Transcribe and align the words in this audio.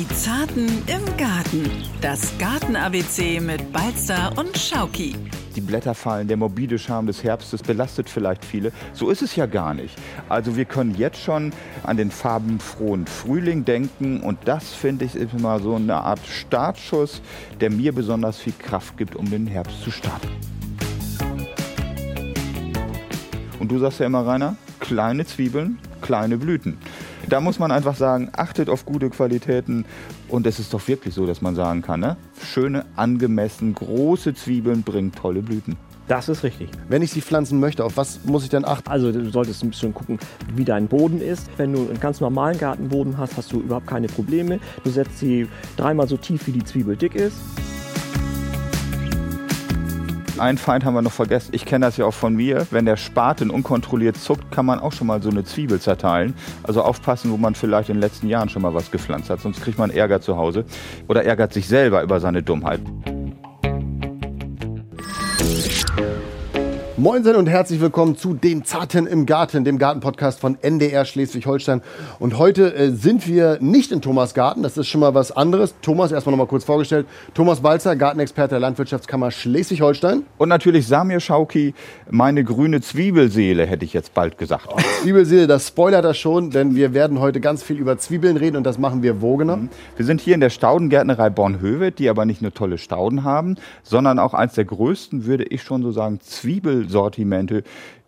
Die 0.00 0.08
Zarten 0.14 0.66
im 0.86 1.16
Garten. 1.18 1.70
Das 2.00 2.32
Garten-ABC 2.38 3.38
mit 3.38 3.70
Balzer 3.70 4.32
und 4.38 4.56
Schauki. 4.56 5.14
Die 5.54 5.60
Blätter 5.60 5.94
fallen, 5.94 6.26
der 6.26 6.38
morbide 6.38 6.78
Charme 6.78 7.08
des 7.08 7.22
Herbstes 7.22 7.62
belastet 7.62 8.08
vielleicht 8.08 8.42
viele. 8.42 8.72
So 8.94 9.10
ist 9.10 9.20
es 9.20 9.36
ja 9.36 9.44
gar 9.44 9.74
nicht. 9.74 9.94
Also 10.30 10.56
wir 10.56 10.64
können 10.64 10.94
jetzt 10.94 11.20
schon 11.20 11.52
an 11.82 11.98
den 11.98 12.10
farbenfrohen 12.10 13.06
Frühling 13.06 13.66
denken 13.66 14.22
und 14.22 14.38
das 14.46 14.72
finde 14.72 15.04
ich 15.04 15.14
ist 15.16 15.34
immer 15.34 15.60
so 15.60 15.74
eine 15.74 15.96
Art 15.96 16.26
Startschuss, 16.26 17.20
der 17.60 17.68
mir 17.68 17.94
besonders 17.94 18.38
viel 18.38 18.54
Kraft 18.58 18.96
gibt, 18.96 19.14
um 19.16 19.28
den 19.28 19.46
Herbst 19.46 19.82
zu 19.82 19.90
starten. 19.90 20.30
Und 23.58 23.70
du 23.70 23.78
sagst 23.78 24.00
ja 24.00 24.06
immer, 24.06 24.26
Rainer, 24.26 24.56
kleine 24.78 25.26
Zwiebeln, 25.26 25.78
kleine 26.00 26.38
Blüten. 26.38 26.78
Da 27.30 27.40
muss 27.40 27.60
man 27.60 27.70
einfach 27.70 27.94
sagen, 27.94 28.28
achtet 28.32 28.68
auf 28.68 28.84
gute 28.84 29.08
Qualitäten. 29.08 29.84
Und 30.28 30.48
es 30.48 30.58
ist 30.58 30.74
doch 30.74 30.88
wirklich 30.88 31.14
so, 31.14 31.26
dass 31.26 31.40
man 31.40 31.54
sagen 31.54 31.80
kann, 31.80 32.00
ne? 32.00 32.16
schöne, 32.42 32.84
angemessen, 32.96 33.72
große 33.72 34.34
Zwiebeln 34.34 34.82
bringen 34.82 35.12
tolle 35.12 35.40
Blüten. 35.40 35.76
Das 36.08 36.28
ist 36.28 36.42
richtig. 36.42 36.70
Wenn 36.88 37.02
ich 37.02 37.12
sie 37.12 37.20
pflanzen 37.20 37.60
möchte, 37.60 37.84
auf 37.84 37.96
was 37.96 38.24
muss 38.24 38.42
ich 38.42 38.50
denn 38.50 38.64
achten? 38.64 38.90
Also 38.90 39.12
du 39.12 39.30
solltest 39.30 39.62
ein 39.62 39.70
bisschen 39.70 39.94
gucken, 39.94 40.18
wie 40.56 40.64
dein 40.64 40.88
Boden 40.88 41.20
ist. 41.20 41.48
Wenn 41.56 41.72
du 41.72 41.88
einen 41.88 42.00
ganz 42.00 42.20
normalen 42.20 42.58
Gartenboden 42.58 43.16
hast, 43.16 43.36
hast 43.36 43.52
du 43.52 43.60
überhaupt 43.60 43.86
keine 43.86 44.08
Probleme. 44.08 44.58
Du 44.82 44.90
setzt 44.90 45.20
sie 45.20 45.46
dreimal 45.76 46.08
so 46.08 46.16
tief, 46.16 46.48
wie 46.48 46.52
die 46.52 46.64
Zwiebel 46.64 46.96
dick 46.96 47.14
ist. 47.14 47.36
Einen 50.40 50.56
Feind 50.56 50.86
haben 50.86 50.94
wir 50.94 51.02
noch 51.02 51.12
vergessen. 51.12 51.50
Ich 51.52 51.66
kenne 51.66 51.84
das 51.84 51.98
ja 51.98 52.06
auch 52.06 52.14
von 52.14 52.34
mir. 52.34 52.66
Wenn 52.70 52.86
der 52.86 52.96
Spaten 52.96 53.50
unkontrolliert 53.50 54.16
zuckt, 54.16 54.50
kann 54.50 54.64
man 54.64 54.80
auch 54.80 54.92
schon 54.92 55.06
mal 55.06 55.22
so 55.22 55.28
eine 55.28 55.44
Zwiebel 55.44 55.80
zerteilen. 55.80 56.34
Also 56.62 56.82
aufpassen, 56.82 57.30
wo 57.30 57.36
man 57.36 57.54
vielleicht 57.54 57.90
in 57.90 57.96
den 57.96 58.00
letzten 58.00 58.26
Jahren 58.26 58.48
schon 58.48 58.62
mal 58.62 58.72
was 58.72 58.90
gepflanzt 58.90 59.28
hat. 59.28 59.40
Sonst 59.40 59.60
kriegt 59.60 59.78
man 59.78 59.90
Ärger 59.90 60.22
zu 60.22 60.38
Hause 60.38 60.64
oder 61.08 61.24
ärgert 61.24 61.52
sich 61.52 61.68
selber 61.68 62.02
über 62.02 62.20
seine 62.20 62.42
Dummheit. 62.42 62.80
Moinsen 67.00 67.34
und 67.34 67.46
herzlich 67.46 67.80
willkommen 67.80 68.14
zu 68.14 68.34
Den 68.34 68.62
Zarten 68.62 69.06
im 69.06 69.24
Garten, 69.24 69.64
dem 69.64 69.78
Gartenpodcast 69.78 70.38
von 70.38 70.58
NDR 70.60 71.06
Schleswig-Holstein. 71.06 71.80
Und 72.18 72.36
heute 72.36 72.74
äh, 72.74 72.90
sind 72.90 73.26
wir 73.26 73.56
nicht 73.58 73.90
in 73.90 74.02
Thomas 74.02 74.34
Garten, 74.34 74.62
das 74.62 74.76
ist 74.76 74.88
schon 74.88 75.00
mal 75.00 75.14
was 75.14 75.32
anderes. 75.32 75.74
Thomas, 75.80 76.12
erstmal 76.12 76.32
noch 76.32 76.44
mal 76.44 76.46
kurz 76.46 76.64
vorgestellt. 76.64 77.06
Thomas 77.32 77.60
Balzer, 77.60 77.96
Gartenexperte 77.96 78.56
der 78.56 78.60
Landwirtschaftskammer 78.60 79.30
Schleswig-Holstein. 79.30 80.24
Und 80.36 80.50
natürlich 80.50 80.86
Samir 80.86 81.20
Schauki, 81.20 81.72
meine 82.10 82.44
grüne 82.44 82.82
Zwiebelseele, 82.82 83.64
hätte 83.64 83.86
ich 83.86 83.94
jetzt 83.94 84.12
bald 84.12 84.36
gesagt. 84.36 84.68
Oh, 84.68 84.76
Zwiebelseele, 85.00 85.46
das 85.46 85.68
spoilert 85.68 86.04
das 86.04 86.18
schon, 86.18 86.50
denn 86.50 86.76
wir 86.76 86.92
werden 86.92 87.18
heute 87.18 87.40
ganz 87.40 87.62
viel 87.62 87.78
über 87.78 87.96
Zwiebeln 87.96 88.36
reden 88.36 88.58
und 88.58 88.64
das 88.64 88.76
machen 88.76 89.02
wir 89.02 89.22
wo 89.22 89.38
genau? 89.38 89.56
Mhm. 89.56 89.70
Wir 89.96 90.04
sind 90.04 90.20
hier 90.20 90.34
in 90.34 90.40
der 90.40 90.50
Staudengärtnerei 90.50 91.30
Bornhövet, 91.30 91.98
die 91.98 92.10
aber 92.10 92.26
nicht 92.26 92.42
nur 92.42 92.52
tolle 92.52 92.76
Stauden 92.76 93.24
haben, 93.24 93.56
sondern 93.84 94.18
auch 94.18 94.34
eins 94.34 94.52
der 94.52 94.66
größten, 94.66 95.24
würde 95.24 95.44
ich 95.44 95.62
schon 95.62 95.82
so 95.82 95.92
sagen, 95.92 96.20
Zwiebel 96.20 96.89
Sortimente, 96.90 97.64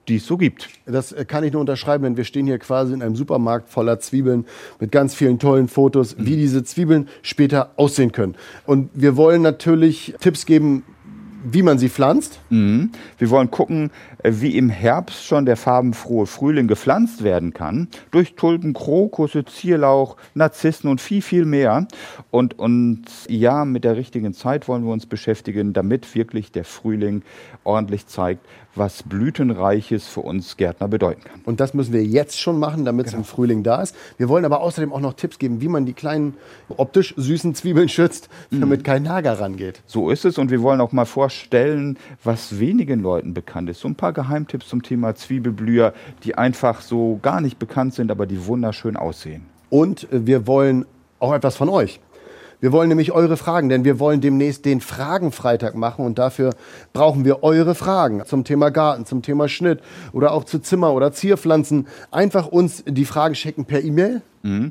die 0.09 0.17
es 0.17 0.27
so 0.27 0.37
gibt. 0.37 0.69
Das 0.87 1.13
äh, 1.13 1.25
kann 1.25 1.45
ich 1.45 1.53
nur 1.53 1.61
unterschreiben, 1.61 2.05
denn 2.05 2.17
wir 2.17 2.25
stehen 2.25 2.47
hier 2.47 2.59
quasi 2.59 2.93
in 2.93 3.03
einem 3.03 3.17
Supermarkt 3.17 3.69
voller 3.69 4.01
Zwiebeln 4.01 4.45
mit 4.81 4.93
ganz 4.93 5.15
vielen 5.15 5.39
tollen 5.39 5.69
Fotos, 5.69 6.17
wie 6.19 6.37
diese 6.37 6.65
Zwiebeln 6.65 7.09
später 7.23 7.71
aussehen 7.77 8.13
können. 8.13 8.35
Und 8.67 8.91
wir 8.95 9.17
wollen 9.17 9.43
natürlich 9.43 10.15
Tipps 10.21 10.47
geben, 10.47 10.83
wie 11.45 11.63
man 11.63 11.79
sie 11.79 11.89
pflanzt. 11.89 12.41
Mhm. 12.51 12.91
Wir 13.19 13.31
wollen 13.31 13.51
gucken, 13.51 13.91
wie 14.25 14.57
im 14.57 14.71
Herbst 14.71 15.25
schon 15.25 15.47
der 15.47 15.57
farbenfrohe 15.57 16.27
Frühling 16.27 16.69
gepflanzt 16.69 17.23
werden 17.25 17.53
kann. 17.53 17.89
Durch 18.11 18.35
Tulpen, 18.35 18.73
Krokusse, 18.73 19.45
Zierlauch, 19.45 20.17
Narzissen 20.35 20.89
und 20.89 21.01
viel, 21.01 21.23
viel 21.23 21.45
mehr. 21.45 21.87
Und, 22.31 22.59
und 22.59 23.05
ja, 23.29 23.65
mit 23.65 23.85
der 23.85 23.97
richtigen 23.97 24.35
Zeit 24.35 24.69
wollen 24.69 24.85
wir 24.85 24.93
uns 24.93 25.07
beschäftigen, 25.07 25.73
damit 25.73 26.15
wirklich 26.15 26.53
der 26.53 26.65
Frühling 26.65 27.23
ordentlich 27.65 28.07
zeigt, 28.07 28.47
was 28.75 29.03
Blütenreiches 29.03 30.07
für 30.07 30.21
uns 30.21 30.57
Gärtner 30.57 30.89
bedeuten 30.89 31.23
kann. 31.25 31.41
Und 31.45 31.61
das 31.61 31.75
müssen 31.75 31.93
wir 31.93 32.05
jetzt 32.05 32.41
schon 32.41 32.59
machen, 32.59 32.85
damit 32.85 33.07
es 33.07 33.13
genau. 33.13 33.23
im 33.23 33.25
Frühling 33.25 33.63
da 33.63 33.83
ist. 33.83 33.95
Wir 34.17 34.29
wollen 34.29 34.45
aber 34.45 34.61
außerdem 34.61 34.93
auch 34.93 35.01
noch 35.01 35.15
Tipps 35.15 35.39
geben, 35.39 35.61
wie 35.61 35.69
man 35.69 35.85
die 35.85 35.93
kleinen 35.93 36.35
optisch 36.69 37.15
süßen 37.17 37.55
Zwiebeln 37.55 37.89
schützt, 37.89 38.29
damit 38.51 38.81
mhm. 38.81 38.85
kein 38.85 39.03
Nager 39.03 39.39
rangeht. 39.39 39.83
So 39.87 40.11
ist 40.11 40.25
es 40.25 40.39
und 40.39 40.51
wir 40.51 40.63
wollen 40.63 40.81
auch 40.81 40.93
mal 40.93 41.05
vorstellen, 41.05 41.99
was 42.25 42.59
wenigen 42.59 43.01
Leuten 43.01 43.35
bekannt 43.35 43.69
ist. 43.69 43.81
So 43.81 43.89
ein 43.89 43.95
paar 43.95 44.12
Geheimtipps 44.13 44.69
zum 44.69 44.83
Thema 44.83 45.15
Zwiebelblüher, 45.15 45.93
die 46.25 46.37
einfach 46.37 46.81
so 46.81 47.19
gar 47.23 47.41
nicht 47.41 47.59
bekannt 47.59 47.95
sind, 47.95 48.11
aber 48.11 48.27
die 48.27 48.47
wunderschön 48.47 48.97
aussehen. 48.97 49.47
Und 49.71 50.07
wir 50.11 50.47
wollen 50.47 50.85
auch 51.19 51.33
etwas 51.33 51.57
von 51.57 51.69
euch. 51.69 52.01
Wir 52.63 52.71
wollen 52.71 52.89
nämlich 52.89 53.11
eure 53.11 53.37
Fragen, 53.37 53.69
denn 53.69 53.85
wir 53.85 53.99
wollen 53.99 54.21
demnächst 54.21 54.65
den 54.65 54.81
Fragenfreitag 54.81 55.75
machen 55.75 56.07
und 56.07 56.21
dafür 56.21 56.55
brauchen 56.93 57.25
wir 57.25 57.43
eure 57.43 57.75
Fragen 57.75 58.25
zum 58.25 58.45
Thema 58.45 58.71
Garten, 58.71 59.05
zum 59.05 59.21
Thema 59.21 59.49
Schnitt 59.49 59.81
oder 60.13 60.31
auch 60.31 60.45
zu 60.45 60.61
Zimmer- 60.61 60.93
oder 60.93 61.13
Zierpflanzen. 61.13 61.89
Einfach 62.13 62.47
uns 62.47 62.85
die 62.87 63.05
Fragen 63.05 63.35
schicken 63.35 63.65
per 63.65 63.83
E-Mail. 63.83 64.23
Mhm. 64.43 64.71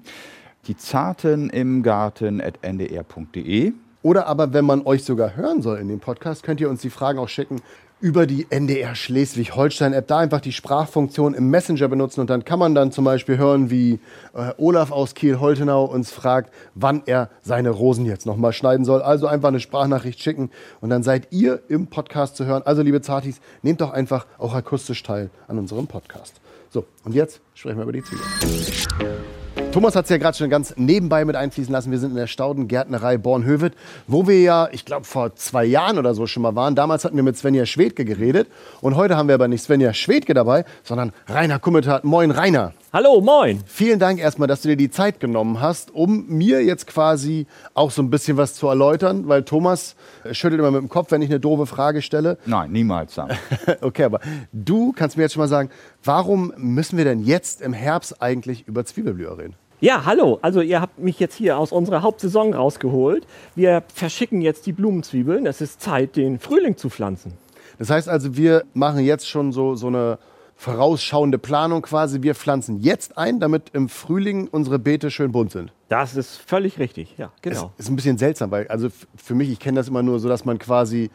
Die 0.67 0.77
Zarten 0.77 1.49
im 1.49 1.83
Garten 1.83 2.39
at 2.39 2.59
ndr.de. 2.61 3.73
Oder 4.03 4.25
aber, 4.25 4.53
wenn 4.53 4.63
man 4.63 4.85
euch 4.85 5.03
sogar 5.03 5.35
hören 5.35 5.61
soll 5.61 5.77
in 5.79 5.89
dem 5.89 5.99
Podcast, 5.99 6.43
könnt 6.43 6.61
ihr 6.61 6.69
uns 6.69 6.81
die 6.81 6.89
Fragen 6.89 7.19
auch 7.19 7.29
schicken 7.29 7.61
über 8.01 8.25
die 8.25 8.47
NDR 8.49 8.95
Schleswig-Holstein-App 8.95 10.07
da 10.07 10.17
einfach 10.17 10.41
die 10.41 10.51
Sprachfunktion 10.51 11.33
im 11.35 11.49
Messenger 11.49 11.87
benutzen 11.87 12.21
und 12.21 12.29
dann 12.29 12.43
kann 12.43 12.59
man 12.59 12.75
dann 12.75 12.91
zum 12.91 13.05
Beispiel 13.05 13.37
hören, 13.37 13.69
wie 13.69 13.99
äh, 14.33 14.53
Olaf 14.57 14.91
aus 14.91 15.13
Kiel-Holtenau 15.13 15.85
uns 15.85 16.11
fragt, 16.11 16.51
wann 16.73 17.03
er 17.05 17.29
seine 17.41 17.69
Rosen 17.69 18.05
jetzt 18.05 18.25
nochmal 18.25 18.53
schneiden 18.53 18.85
soll. 18.85 19.01
Also 19.01 19.27
einfach 19.27 19.49
eine 19.49 19.59
Sprachnachricht 19.59 20.21
schicken 20.21 20.49
und 20.81 20.89
dann 20.89 21.03
seid 21.03 21.27
ihr 21.31 21.61
im 21.69 21.87
Podcast 21.87 22.35
zu 22.35 22.45
hören. 22.45 22.63
Also 22.65 22.81
liebe 22.81 23.01
Zartis, 23.01 23.39
nehmt 23.61 23.81
doch 23.81 23.91
einfach 23.91 24.25
auch 24.39 24.55
akustisch 24.55 25.03
teil 25.03 25.29
an 25.47 25.59
unserem 25.59 25.87
Podcast. 25.87 26.41
So, 26.69 26.85
und 27.03 27.13
jetzt 27.13 27.41
sprechen 27.53 27.77
wir 27.77 27.83
über 27.83 27.93
die 27.93 28.03
Zwiebeln. 28.03 29.40
Thomas 29.71 29.95
hat 29.95 30.03
es 30.03 30.09
ja 30.09 30.17
gerade 30.17 30.37
schon 30.37 30.49
ganz 30.49 30.73
nebenbei 30.75 31.23
mit 31.23 31.37
einfließen 31.37 31.71
lassen. 31.71 31.91
Wir 31.91 31.99
sind 31.99 32.09
in 32.09 32.17
der 32.17 32.27
Staudengärtnerei 32.27 33.17
Bornhöved, 33.17 33.73
wo 34.05 34.27
wir 34.27 34.41
ja, 34.41 34.67
ich 34.73 34.83
glaube, 34.83 35.05
vor 35.05 35.33
zwei 35.35 35.63
Jahren 35.63 35.97
oder 35.97 36.13
so 36.13 36.27
schon 36.27 36.43
mal 36.43 36.55
waren. 36.55 36.75
Damals 36.75 37.05
hatten 37.05 37.15
wir 37.15 37.23
mit 37.23 37.37
Svenja 37.37 37.65
Schwedke 37.65 38.03
geredet. 38.03 38.49
Und 38.81 38.97
heute 38.97 39.15
haben 39.15 39.29
wir 39.29 39.35
aber 39.35 39.47
nicht 39.47 39.63
Svenja 39.63 39.93
Schwedke 39.93 40.33
dabei, 40.33 40.65
sondern 40.83 41.13
Rainer 41.29 41.57
Kummetat. 41.57 42.03
Moin, 42.03 42.31
Rainer. 42.31 42.73
Hallo, 42.91 43.21
moin. 43.21 43.63
Vielen 43.65 43.99
Dank 43.99 44.19
erstmal, 44.19 44.49
dass 44.49 44.63
du 44.63 44.67
dir 44.67 44.75
die 44.75 44.91
Zeit 44.91 45.21
genommen 45.21 45.61
hast, 45.61 45.95
um 45.95 46.27
mir 46.27 46.61
jetzt 46.61 46.85
quasi 46.87 47.47
auch 47.73 47.89
so 47.89 48.01
ein 48.01 48.09
bisschen 48.09 48.35
was 48.35 48.55
zu 48.55 48.67
erläutern, 48.67 49.29
weil 49.29 49.43
Thomas 49.43 49.95
schüttelt 50.33 50.59
immer 50.59 50.71
mit 50.71 50.81
dem 50.81 50.89
Kopf, 50.89 51.11
wenn 51.11 51.21
ich 51.21 51.29
eine 51.29 51.39
doofe 51.39 51.65
Frage 51.65 52.01
stelle. 52.01 52.37
Nein, 52.45 52.73
niemals. 52.73 53.17
okay, 53.81 54.03
aber 54.03 54.19
du 54.51 54.91
kannst 54.91 55.15
mir 55.15 55.23
jetzt 55.23 55.31
schon 55.31 55.41
mal 55.41 55.47
sagen, 55.47 55.69
warum 56.03 56.53
müssen 56.57 56.97
wir 56.97 57.05
denn 57.05 57.21
jetzt 57.23 57.61
im 57.61 57.73
Herbst 57.73 58.21
eigentlich 58.21 58.67
über 58.67 58.85
Zwiebelblüher 58.85 59.37
reden? 59.37 59.55
Ja, 59.79 60.05
hallo. 60.05 60.37
Also 60.43 60.61
ihr 60.61 60.79
habt 60.79 60.99
mich 60.99 61.19
jetzt 61.19 61.35
hier 61.35 61.57
aus 61.57 61.71
unserer 61.71 62.03
Hauptsaison 62.03 62.53
rausgeholt. 62.53 63.25
Wir 63.55 63.83
verschicken 63.93 64.41
jetzt 64.41 64.67
die 64.67 64.73
Blumenzwiebeln. 64.73 65.47
Es 65.47 65.59
ist 65.59 65.81
Zeit, 65.81 66.15
den 66.15 66.37
Frühling 66.37 66.77
zu 66.77 66.89
pflanzen. 66.89 67.33
Das 67.79 67.89
heißt 67.89 68.07
also, 68.07 68.37
wir 68.37 68.63
machen 68.75 68.99
jetzt 68.99 69.27
schon 69.27 69.51
so, 69.51 69.73
so 69.73 69.87
eine 69.87 70.19
vorausschauende 70.55 71.39
Planung 71.39 71.81
quasi. 71.81 72.21
Wir 72.21 72.35
pflanzen 72.35 72.79
jetzt 72.79 73.17
ein, 73.17 73.39
damit 73.39 73.71
im 73.73 73.89
Frühling 73.89 74.47
unsere 74.51 74.77
Beete 74.77 75.09
schön 75.09 75.31
bunt 75.31 75.51
sind. 75.51 75.73
Das 75.91 76.15
ist 76.15 76.37
völlig 76.37 76.79
richtig, 76.79 77.15
ja, 77.17 77.33
genau. 77.41 77.73
Es 77.77 77.83
ist 77.83 77.91
ein 77.91 77.97
bisschen 77.97 78.17
seltsam, 78.17 78.49
weil 78.49 78.65
also 78.69 78.87
für 79.17 79.35
mich, 79.35 79.51
ich 79.51 79.59
kenne 79.59 79.77
das 79.77 79.89
immer 79.89 80.01
nur 80.01 80.21
so, 80.21 80.29
dass 80.29 80.45
man 80.45 80.57
quasi 80.57 81.09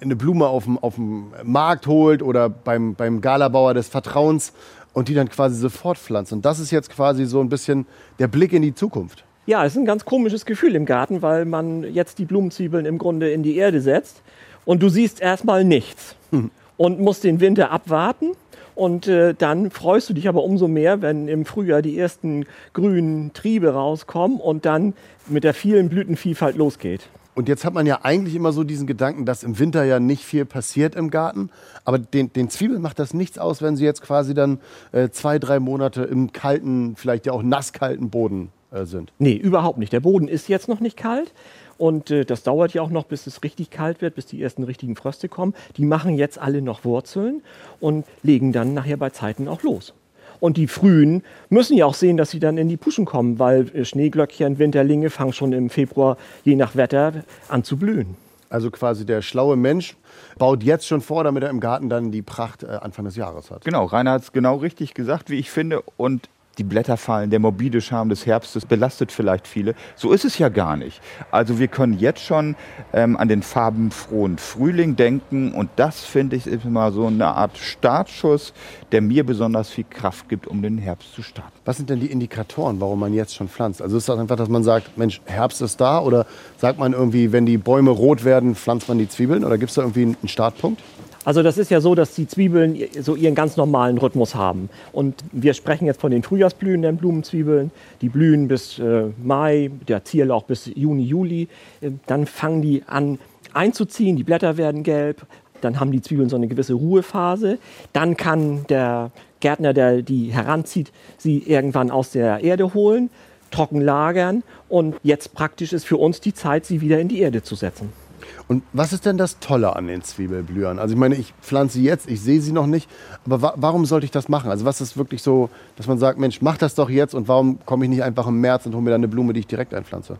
eine 0.00 0.16
Blume 0.16 0.46
auf 0.46 0.64
dem, 0.64 0.78
auf 0.78 0.94
dem 0.94 1.34
Markt 1.42 1.86
holt 1.86 2.22
oder 2.22 2.48
beim, 2.48 2.94
beim 2.94 3.20
Galabauer 3.20 3.74
des 3.74 3.88
Vertrauens 3.88 4.54
und 4.94 5.08
die 5.08 5.14
dann 5.14 5.28
quasi 5.28 5.56
sofort 5.56 5.98
pflanzt. 5.98 6.32
Und 6.32 6.46
das 6.46 6.58
ist 6.58 6.70
jetzt 6.70 6.88
quasi 6.88 7.26
so 7.26 7.38
ein 7.42 7.50
bisschen 7.50 7.84
der 8.18 8.28
Blick 8.28 8.54
in 8.54 8.62
die 8.62 8.74
Zukunft. 8.74 9.26
Ja, 9.44 9.62
es 9.66 9.74
ist 9.74 9.78
ein 9.78 9.84
ganz 9.84 10.06
komisches 10.06 10.46
Gefühl 10.46 10.74
im 10.74 10.86
Garten, 10.86 11.20
weil 11.20 11.44
man 11.44 11.82
jetzt 11.92 12.18
die 12.18 12.24
Blumenzwiebeln 12.24 12.86
im 12.86 12.96
Grunde 12.96 13.30
in 13.30 13.42
die 13.42 13.56
Erde 13.56 13.82
setzt 13.82 14.22
und 14.64 14.82
du 14.82 14.88
siehst 14.88 15.20
erstmal 15.20 15.64
nichts 15.64 16.16
hm. 16.30 16.50
und 16.78 16.98
musst 16.98 17.24
den 17.24 17.40
Winter 17.40 17.70
abwarten 17.70 18.28
und 18.74 19.06
äh, 19.08 19.34
dann 19.34 19.70
freust 19.70 20.08
du 20.10 20.14
dich 20.14 20.28
aber 20.28 20.42
umso 20.42 20.68
mehr, 20.68 21.02
wenn 21.02 21.28
im 21.28 21.44
Frühjahr 21.44 21.82
die 21.82 21.98
ersten 21.98 22.46
grünen 22.72 23.32
Triebe 23.32 23.72
rauskommen 23.72 24.40
und 24.40 24.64
dann 24.64 24.94
mit 25.26 25.44
der 25.44 25.54
vielen 25.54 25.88
Blütenvielfalt 25.88 26.56
losgeht. 26.56 27.08
Und 27.34 27.48
jetzt 27.48 27.64
hat 27.64 27.74
man 27.74 27.86
ja 27.86 28.00
eigentlich 28.02 28.36
immer 28.36 28.52
so 28.52 28.62
diesen 28.62 28.86
Gedanken, 28.86 29.26
dass 29.26 29.42
im 29.42 29.58
Winter 29.58 29.82
ja 29.84 29.98
nicht 29.98 30.24
viel 30.24 30.44
passiert 30.44 30.94
im 30.94 31.10
Garten. 31.10 31.50
Aber 31.84 31.98
den, 31.98 32.32
den 32.32 32.48
Zwiebeln 32.48 32.80
macht 32.80 32.98
das 33.00 33.12
nichts 33.12 33.38
aus, 33.38 33.60
wenn 33.60 33.76
sie 33.76 33.84
jetzt 33.84 34.02
quasi 34.02 34.34
dann 34.34 34.60
äh, 34.92 35.08
zwei, 35.10 35.40
drei 35.40 35.58
Monate 35.58 36.04
im 36.04 36.32
kalten, 36.32 36.94
vielleicht 36.96 37.26
ja 37.26 37.32
auch 37.32 37.42
nasskalten 37.42 38.10
Boden 38.10 38.50
äh, 38.70 38.84
sind. 38.84 39.12
Nee, 39.18 39.34
überhaupt 39.34 39.78
nicht. 39.78 39.92
Der 39.92 40.00
Boden 40.00 40.28
ist 40.28 40.48
jetzt 40.48 40.68
noch 40.68 40.78
nicht 40.78 40.96
kalt. 40.96 41.32
Und 41.78 42.10
äh, 42.10 42.24
das 42.24 42.42
dauert 42.42 42.74
ja 42.74 42.82
auch 42.82 42.90
noch, 42.90 43.04
bis 43.04 43.26
es 43.26 43.42
richtig 43.42 43.70
kalt 43.70 44.00
wird, 44.00 44.14
bis 44.14 44.26
die 44.26 44.42
ersten 44.42 44.64
richtigen 44.64 44.96
Fröste 44.96 45.28
kommen. 45.28 45.54
Die 45.76 45.84
machen 45.84 46.14
jetzt 46.16 46.38
alle 46.38 46.62
noch 46.62 46.84
Wurzeln 46.84 47.42
und 47.80 48.04
legen 48.22 48.52
dann 48.52 48.74
nachher 48.74 48.96
bei 48.96 49.10
Zeiten 49.10 49.48
auch 49.48 49.62
los. 49.62 49.94
Und 50.40 50.56
die 50.56 50.66
Frühen 50.66 51.22
müssen 51.48 51.76
ja 51.76 51.86
auch 51.86 51.94
sehen, 51.94 52.16
dass 52.16 52.30
sie 52.30 52.40
dann 52.40 52.58
in 52.58 52.68
die 52.68 52.76
Puschen 52.76 53.04
kommen, 53.04 53.38
weil 53.38 53.68
äh, 53.74 53.84
Schneeglöckchen, 53.84 54.58
Winterlinge 54.58 55.10
fangen 55.10 55.32
schon 55.32 55.52
im 55.52 55.70
Februar, 55.70 56.16
je 56.44 56.56
nach 56.56 56.76
Wetter, 56.76 57.24
an 57.48 57.64
zu 57.64 57.76
blühen. 57.76 58.16
Also 58.50 58.70
quasi 58.70 59.04
der 59.04 59.22
schlaue 59.22 59.56
Mensch 59.56 59.96
baut 60.38 60.62
jetzt 60.62 60.86
schon 60.86 61.00
vor, 61.00 61.24
damit 61.24 61.42
er 61.42 61.50
im 61.50 61.60
Garten 61.60 61.88
dann 61.88 62.12
die 62.12 62.22
Pracht 62.22 62.62
äh, 62.62 62.66
Anfang 62.66 63.04
des 63.04 63.16
Jahres 63.16 63.50
hat. 63.50 63.64
Genau, 63.64 63.86
Rainer 63.86 64.12
hat 64.12 64.22
es 64.22 64.32
genau 64.32 64.56
richtig 64.56 64.94
gesagt, 64.94 65.30
wie 65.30 65.36
ich 65.36 65.50
finde. 65.50 65.82
Und 65.96 66.28
die 66.54 66.64
Blätter 66.64 66.96
fallen, 66.96 67.30
der 67.30 67.40
morbide 67.40 67.80
Charme 67.80 68.08
des 68.08 68.26
Herbstes 68.26 68.66
belastet 68.66 69.12
vielleicht 69.12 69.46
viele. 69.46 69.74
So 69.96 70.12
ist 70.12 70.24
es 70.24 70.38
ja 70.38 70.48
gar 70.48 70.76
nicht. 70.76 71.00
Also 71.30 71.58
wir 71.58 71.68
können 71.68 71.98
jetzt 71.98 72.20
schon 72.20 72.56
ähm, 72.92 73.16
an 73.16 73.28
den 73.28 73.42
farbenfrohen 73.42 74.38
Frühling 74.38 74.96
denken 74.96 75.52
und 75.52 75.70
das 75.76 76.00
finde 76.00 76.36
ich 76.36 76.46
immer 76.46 76.92
so 76.92 77.06
eine 77.06 77.26
Art 77.26 77.56
Startschuss, 77.58 78.52
der 78.92 79.02
mir 79.02 79.24
besonders 79.24 79.70
viel 79.70 79.84
Kraft 79.88 80.28
gibt, 80.28 80.46
um 80.46 80.62
den 80.62 80.78
Herbst 80.78 81.14
zu 81.14 81.22
starten. 81.22 81.52
Was 81.64 81.76
sind 81.76 81.90
denn 81.90 82.00
die 82.00 82.10
Indikatoren, 82.10 82.80
warum 82.80 83.00
man 83.00 83.14
jetzt 83.14 83.34
schon 83.34 83.48
pflanzt? 83.48 83.82
Also 83.82 83.96
ist 83.96 84.08
das 84.08 84.18
einfach, 84.18 84.36
dass 84.36 84.48
man 84.48 84.62
sagt, 84.62 84.96
Mensch, 84.96 85.20
Herbst 85.24 85.62
ist 85.62 85.80
da 85.80 86.00
oder 86.00 86.26
sagt 86.58 86.78
man 86.78 86.92
irgendwie, 86.92 87.32
wenn 87.32 87.46
die 87.46 87.58
Bäume 87.58 87.90
rot 87.90 88.24
werden, 88.24 88.54
pflanzt 88.54 88.88
man 88.88 88.98
die 88.98 89.08
Zwiebeln 89.08 89.44
oder 89.44 89.58
gibt 89.58 89.70
es 89.70 89.76
da 89.76 89.82
irgendwie 89.82 90.02
einen 90.02 90.28
Startpunkt? 90.28 90.80
Also 91.24 91.42
das 91.42 91.56
ist 91.56 91.70
ja 91.70 91.80
so, 91.80 91.94
dass 91.94 92.14
die 92.14 92.28
Zwiebeln 92.28 92.78
so 93.00 93.16
ihren 93.16 93.34
ganz 93.34 93.56
normalen 93.56 93.96
Rhythmus 93.96 94.34
haben. 94.34 94.68
Und 94.92 95.14
wir 95.32 95.54
sprechen 95.54 95.86
jetzt 95.86 96.00
von 96.00 96.10
den 96.10 96.22
frühjahrsblühenden 96.22 96.98
Blumenzwiebeln. 96.98 97.70
Die 98.02 98.10
blühen 98.10 98.46
bis 98.46 98.78
äh, 98.78 99.06
Mai, 99.22 99.70
der 99.88 100.04
Zierlauch 100.04 100.44
bis 100.44 100.70
Juni, 100.74 101.04
Juli. 101.04 101.48
Äh, 101.80 101.92
dann 102.06 102.26
fangen 102.26 102.60
die 102.60 102.82
an 102.86 103.18
einzuziehen, 103.54 104.16
die 104.16 104.24
Blätter 104.24 104.56
werden 104.56 104.82
gelb. 104.82 105.22
Dann 105.60 105.80
haben 105.80 105.92
die 105.92 106.02
Zwiebeln 106.02 106.28
so 106.28 106.36
eine 106.36 106.48
gewisse 106.48 106.74
Ruhephase. 106.74 107.58
Dann 107.94 108.16
kann 108.18 108.66
der 108.68 109.10
Gärtner, 109.40 109.72
der 109.72 110.02
die 110.02 110.32
heranzieht, 110.32 110.92
sie 111.16 111.38
irgendwann 111.38 111.90
aus 111.90 112.10
der 112.10 112.44
Erde 112.44 112.74
holen, 112.74 113.08
trocken 113.50 113.80
lagern. 113.80 114.42
Und 114.68 114.96
jetzt 115.02 115.32
praktisch 115.32 115.72
ist 115.72 115.84
für 115.84 115.96
uns 115.96 116.20
die 116.20 116.34
Zeit, 116.34 116.66
sie 116.66 116.82
wieder 116.82 117.00
in 117.00 117.08
die 117.08 117.20
Erde 117.20 117.42
zu 117.42 117.54
setzen. 117.54 118.03
Und 118.48 118.62
was 118.72 118.92
ist 118.92 119.06
denn 119.06 119.16
das 119.16 119.38
Tolle 119.38 119.76
an 119.76 119.86
den 119.86 120.02
Zwiebelblühern? 120.02 120.78
Also 120.78 120.94
ich 120.94 121.00
meine, 121.00 121.14
ich 121.14 121.34
pflanze 121.40 121.78
sie 121.78 121.84
jetzt, 121.84 122.08
ich 122.08 122.20
sehe 122.20 122.40
sie 122.40 122.52
noch 122.52 122.66
nicht, 122.66 122.88
aber 123.24 123.42
wa 123.42 123.54
warum 123.56 123.86
sollte 123.86 124.04
ich 124.04 124.10
das 124.10 124.28
machen? 124.28 124.50
Also 124.50 124.64
was 124.64 124.80
ist 124.80 124.96
wirklich 124.96 125.22
so, 125.22 125.50
dass 125.76 125.86
man 125.86 125.98
sagt, 125.98 126.18
Mensch, 126.18 126.42
mach 126.42 126.56
das 126.56 126.74
doch 126.74 126.90
jetzt 126.90 127.14
und 127.14 127.28
warum 127.28 127.58
komme 127.64 127.84
ich 127.84 127.90
nicht 127.90 128.02
einfach 128.02 128.26
im 128.26 128.40
März 128.40 128.66
und 128.66 128.74
hole 128.74 128.82
mir 128.82 128.90
dann 128.90 129.00
eine 129.00 129.08
Blume, 129.08 129.32
die 129.32 129.40
ich 129.40 129.46
direkt 129.46 129.74
einpflanze? 129.74 130.18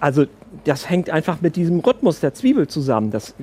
Also 0.00 0.26
das 0.64 0.90
hängt 0.90 1.08
einfach 1.08 1.40
mit 1.40 1.56
diesem 1.56 1.80
Rhythmus 1.80 2.20
der 2.20 2.34
Zwiebel 2.34 2.66
zusammen. 2.66 3.10
Das 3.10 3.34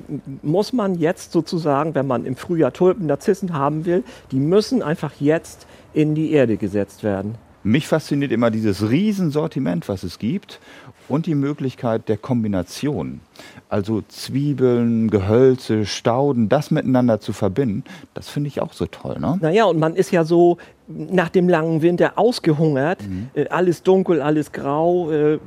muss 0.42 0.72
man 0.72 0.94
jetzt 0.94 1.32
sozusagen, 1.32 1.94
wenn 1.94 2.06
man 2.06 2.24
im 2.24 2.36
Frühjahr 2.36 2.72
Tulpen, 2.72 3.06
Narzissen 3.06 3.52
haben 3.52 3.84
will, 3.84 4.04
die 4.30 4.38
müssen 4.38 4.82
einfach 4.82 5.12
jetzt 5.18 5.66
in 5.92 6.14
die 6.14 6.30
Erde 6.32 6.56
gesetzt 6.56 7.02
werden. 7.02 7.34
Mich 7.64 7.86
fasziniert 7.86 8.32
immer 8.32 8.50
dieses 8.50 8.90
Riesensortiment, 8.90 9.88
was 9.88 10.02
es 10.02 10.18
gibt 10.18 10.60
und 11.08 11.26
die 11.26 11.34
Möglichkeit 11.34 12.08
der 12.08 12.16
Kombination. 12.16 13.20
Also 13.68 14.02
Zwiebeln, 14.08 15.10
Gehölze, 15.10 15.86
Stauden, 15.86 16.48
das 16.48 16.70
miteinander 16.70 17.20
zu 17.20 17.32
verbinden, 17.32 17.84
das 18.14 18.28
finde 18.28 18.48
ich 18.48 18.60
auch 18.60 18.72
so 18.72 18.86
toll. 18.86 19.18
Ne? 19.18 19.38
Naja, 19.40 19.64
und 19.64 19.78
man 19.78 19.94
ist 19.94 20.10
ja 20.10 20.24
so 20.24 20.58
nach 20.88 21.28
dem 21.28 21.48
langen 21.48 21.82
Winter 21.82 22.12
ausgehungert, 22.16 23.02
mhm. 23.02 23.30
äh, 23.34 23.48
alles 23.48 23.82
dunkel, 23.82 24.20
alles 24.20 24.52
grau. 24.52 25.10
Äh, 25.10 25.38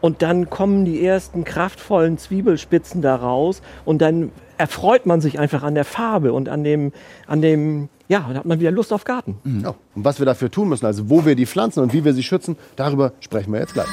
und 0.00 0.22
dann 0.22 0.50
kommen 0.50 0.84
die 0.84 1.04
ersten 1.04 1.44
kraftvollen 1.44 2.18
Zwiebelspitzen 2.18 3.02
da 3.02 3.16
raus 3.16 3.62
und 3.84 4.00
dann 4.02 4.30
erfreut 4.56 5.06
man 5.06 5.20
sich 5.20 5.38
einfach 5.38 5.62
an 5.62 5.74
der 5.74 5.84
Farbe 5.84 6.32
und 6.32 6.48
an 6.48 6.64
dem, 6.64 6.92
an 7.26 7.42
dem 7.42 7.88
ja, 8.08 8.26
da 8.32 8.38
hat 8.38 8.46
man 8.46 8.58
wieder 8.58 8.70
Lust 8.70 8.92
auf 8.92 9.04
Garten. 9.04 9.36
Mhm. 9.44 9.60
Ja. 9.60 9.74
Und 9.94 10.04
was 10.04 10.18
wir 10.18 10.26
dafür 10.26 10.50
tun 10.50 10.68
müssen, 10.68 10.86
also 10.86 11.08
wo 11.10 11.24
wir 11.24 11.34
die 11.34 11.46
pflanzen 11.46 11.82
und 11.82 11.92
wie 11.92 12.04
wir 12.04 12.14
sie 12.14 12.22
schützen, 12.22 12.56
darüber 12.76 13.12
sprechen 13.20 13.52
wir 13.52 13.60
jetzt 13.60 13.74
gleich. 13.74 13.88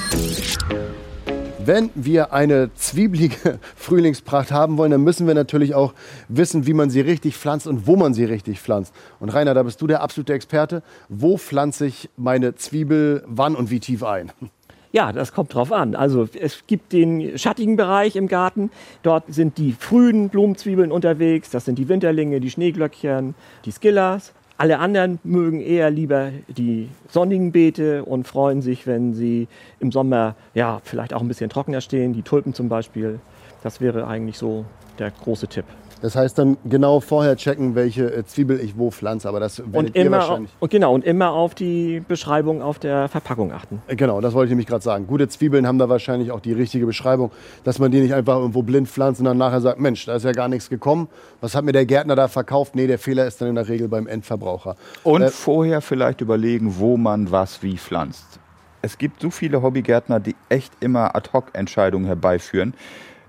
Wenn 1.66 1.90
wir 1.96 2.32
eine 2.32 2.72
zwiebelige 2.76 3.60
Frühlingspracht 3.76 4.52
haben 4.52 4.78
wollen, 4.78 4.92
dann 4.92 5.02
müssen 5.02 5.26
wir 5.26 5.34
natürlich 5.34 5.74
auch 5.74 5.94
wissen, 6.30 6.68
wie 6.68 6.74
man 6.74 6.92
sie 6.92 7.02
richtig 7.02 7.36
pflanzt 7.36 7.66
und 7.66 7.88
wo 7.88 7.96
man 7.96 8.14
sie 8.14 8.24
richtig 8.24 8.62
pflanzt. 8.62 8.94
Und 9.20 9.30
Rainer, 9.30 9.56
da 9.56 9.64
bist 9.64 9.82
du 9.82 9.88
der 9.88 10.02
absolute 10.02 10.34
Experte. 10.34 10.84
Wo 11.10 11.38
pflanze 11.38 11.88
ich 11.88 12.10
meine 12.18 12.54
Zwiebel 12.56 13.24
wann 13.26 13.56
und 13.56 13.72
wie 13.72 13.80
tief 13.80 14.04
ein? 14.04 14.32
Ja, 14.96 15.12
das 15.12 15.34
kommt 15.34 15.54
drauf 15.54 15.74
an. 15.74 15.94
Also 15.94 16.26
es 16.40 16.68
gibt 16.68 16.94
den 16.94 17.38
schattigen 17.38 17.76
Bereich 17.76 18.16
im 18.16 18.30
Garten. 18.30 18.72
Dort 19.04 19.26
sind 19.28 19.58
die 19.58 19.74
frühen 19.74 20.30
Blumenzwiebeln 20.30 20.90
unterwegs. 20.90 21.50
Das 21.50 21.66
sind 21.66 21.78
die 21.78 21.90
Winterlinge, 21.90 22.40
die 22.40 22.50
Schneeglöckchen, 22.50 23.36
die 23.66 23.72
Skillas. 23.72 24.32
Alle 24.58 24.80
anderen 24.80 25.20
mögen 25.26 25.60
eher 25.60 25.92
lieber 25.92 26.32
die 26.48 26.88
sonnigen 27.10 27.52
Beete 27.52 28.06
und 28.06 28.26
freuen 28.26 28.62
sich, 28.62 28.88
wenn 28.88 29.14
sie 29.14 29.50
im 29.82 29.92
Sommer 29.92 30.38
ja 30.54 30.80
vielleicht 30.86 31.14
auch 31.14 31.20
ein 31.20 31.28
bisschen 31.28 31.50
trockener 31.50 31.82
stehen. 31.82 32.14
Die 32.14 32.22
Tulpen 32.22 32.54
zum 32.54 32.70
Beispiel. 32.70 33.20
Das 33.64 33.82
wäre 33.82 34.08
eigentlich 34.08 34.38
so 34.38 34.64
der 34.98 35.12
große 35.12 35.50
Tipp. 35.50 35.66
Das 36.06 36.16
heißt 36.16 36.38
dann 36.38 36.58
genau 36.66 37.00
vorher 37.00 37.36
checken, 37.36 37.74
welche 37.74 38.14
äh, 38.14 38.24
Zwiebel 38.24 38.60
ich 38.60 38.78
wo 38.78 38.92
pflanze. 38.92 39.28
Aber 39.28 39.40
das 39.40 39.60
und 39.60 39.96
immer, 39.96 40.18
wahrscheinlich. 40.18 40.52
Und 40.60 40.70
genau, 40.70 40.94
und 40.94 41.04
immer 41.04 41.32
auf 41.32 41.56
die 41.56 42.00
Beschreibung 42.08 42.62
auf 42.62 42.78
der 42.78 43.08
Verpackung 43.08 43.52
achten. 43.52 43.82
Äh, 43.88 43.96
genau, 43.96 44.22
das 44.22 44.36
wollte 44.36 44.46
ich 44.46 44.52
nämlich 44.52 44.68
gerade 44.68 44.84
sagen. 44.84 45.08
Gute 45.08 45.28
Zwiebeln 45.28 45.66
haben 45.66 45.80
da 45.80 45.90
wahrscheinlich 45.90 46.30
auch 46.30 46.42
die 46.42 46.54
richtige 46.54 46.86
Beschreibung, 46.86 47.32
dass 47.64 47.80
man 47.80 47.90
die 47.90 48.02
nicht 48.02 48.14
einfach 48.14 48.36
irgendwo 48.36 48.62
blind 48.62 48.88
pflanzt 48.88 49.20
und 49.20 49.26
dann 49.26 49.40
nachher 49.40 49.62
sagt, 49.62 49.80
Mensch, 49.80 50.06
da 50.06 50.14
ist 50.14 50.26
ja 50.26 50.32
gar 50.32 50.48
nichts 50.48 50.70
gekommen. 50.70 51.10
Was 51.42 51.56
hat 51.56 51.66
mir 51.66 51.72
der 51.72 51.88
Gärtner 51.88 52.16
da 52.16 52.28
verkauft? 52.28 52.76
Nee, 52.76 52.86
der 52.86 53.00
Fehler 53.00 53.26
ist 53.26 53.42
dann 53.42 53.48
in 53.48 53.56
der 53.56 53.68
Regel 53.68 53.88
beim 53.88 54.06
Endverbraucher. 54.06 54.76
Und 55.04 55.24
äh, 55.24 55.30
vorher 55.30 55.82
vielleicht 55.82 56.22
überlegen, 56.22 56.76
wo 56.78 56.98
man 56.98 57.32
was 57.32 57.64
wie 57.64 57.80
pflanzt. 57.80 58.40
Es 58.84 59.00
gibt 59.00 59.24
so 59.24 59.32
viele 59.32 59.64
Hobbygärtner, 59.64 60.20
die 60.20 60.36
echt 60.50 60.72
immer 60.82 61.16
Ad-Hoc-Entscheidungen 61.16 62.06
herbeiführen. 62.06 62.76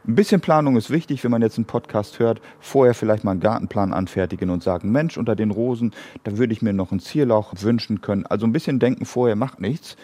Ein 0.08 0.14
bisschen 0.14 0.40
Planung 0.40 0.76
ist 0.76 0.90
wichtig, 0.90 1.24
wenn 1.24 1.32
man 1.32 1.42
jetzt 1.42 1.58
einen 1.58 1.64
Podcast 1.64 2.20
hört, 2.20 2.40
vorher 2.60 2.94
vielleicht 2.94 3.24
mal 3.24 3.32
einen 3.32 3.40
Gartenplan 3.40 3.92
anfertigen 3.92 4.50
und 4.50 4.62
sagen, 4.62 4.92
Mensch, 4.92 5.18
unter 5.18 5.34
den 5.34 5.50
Rosen, 5.50 5.92
da 6.22 6.38
würde 6.38 6.52
ich 6.52 6.62
mir 6.62 6.72
noch 6.72 6.92
einen 6.92 7.00
Zierlauch 7.00 7.52
wünschen 7.58 8.02
können. 8.02 8.24
Also 8.24 8.46
ein 8.46 8.52
bisschen 8.52 8.78
denken 8.78 9.04
vorher 9.04 9.34
macht 9.34 9.60
nichts. 9.60 9.96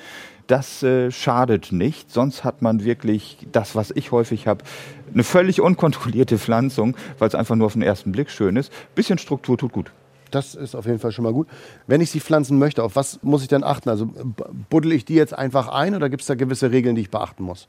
Das 0.49 0.83
äh, 0.83 1.13
schadet 1.13 1.71
nicht, 1.71 2.11
sonst 2.11 2.43
hat 2.43 2.63
man 2.63 2.83
wirklich 2.83 3.47
das, 3.53 3.77
was 3.77 3.93
ich 3.93 4.11
häufig 4.11 4.49
habe, 4.49 4.65
eine 5.15 5.23
völlig 5.23 5.61
unkontrollierte 5.61 6.37
Pflanzung, 6.37 6.97
weil 7.21 7.29
es 7.29 7.37
einfach 7.37 7.55
nur 7.55 7.67
auf 7.67 7.75
den 7.75 7.83
ersten 7.83 8.11
Blick 8.11 8.29
schön 8.29 8.57
ist. 8.57 8.73
Bisschen 8.97 9.19
Struktur 9.19 9.57
tut 9.57 9.71
gut. 9.71 9.93
Das 10.33 10.57
ist 10.57 10.75
auf 10.75 10.87
jeden 10.87 10.99
Fall 10.99 11.13
schon 11.13 11.23
mal 11.23 11.33
gut. 11.33 11.47
Wenn 11.87 12.01
ich 12.01 12.11
sie 12.11 12.19
pflanzen 12.19 12.59
möchte, 12.59 12.83
auf 12.83 12.97
was 12.97 13.23
muss 13.23 13.43
ich 13.43 13.49
dann 13.49 13.63
achten? 13.63 13.89
Also 13.89 14.11
buddel 14.69 14.91
ich 14.91 15.05
die 15.05 15.15
jetzt 15.15 15.39
einfach 15.39 15.69
ein 15.69 15.95
oder 15.95 16.11
gibt 16.11 16.23
es 16.23 16.27
da 16.27 16.35
gewisse 16.35 16.73
Regeln, 16.73 16.97
die 16.97 17.03
ich 17.03 17.11
beachten 17.11 17.45
muss? 17.45 17.69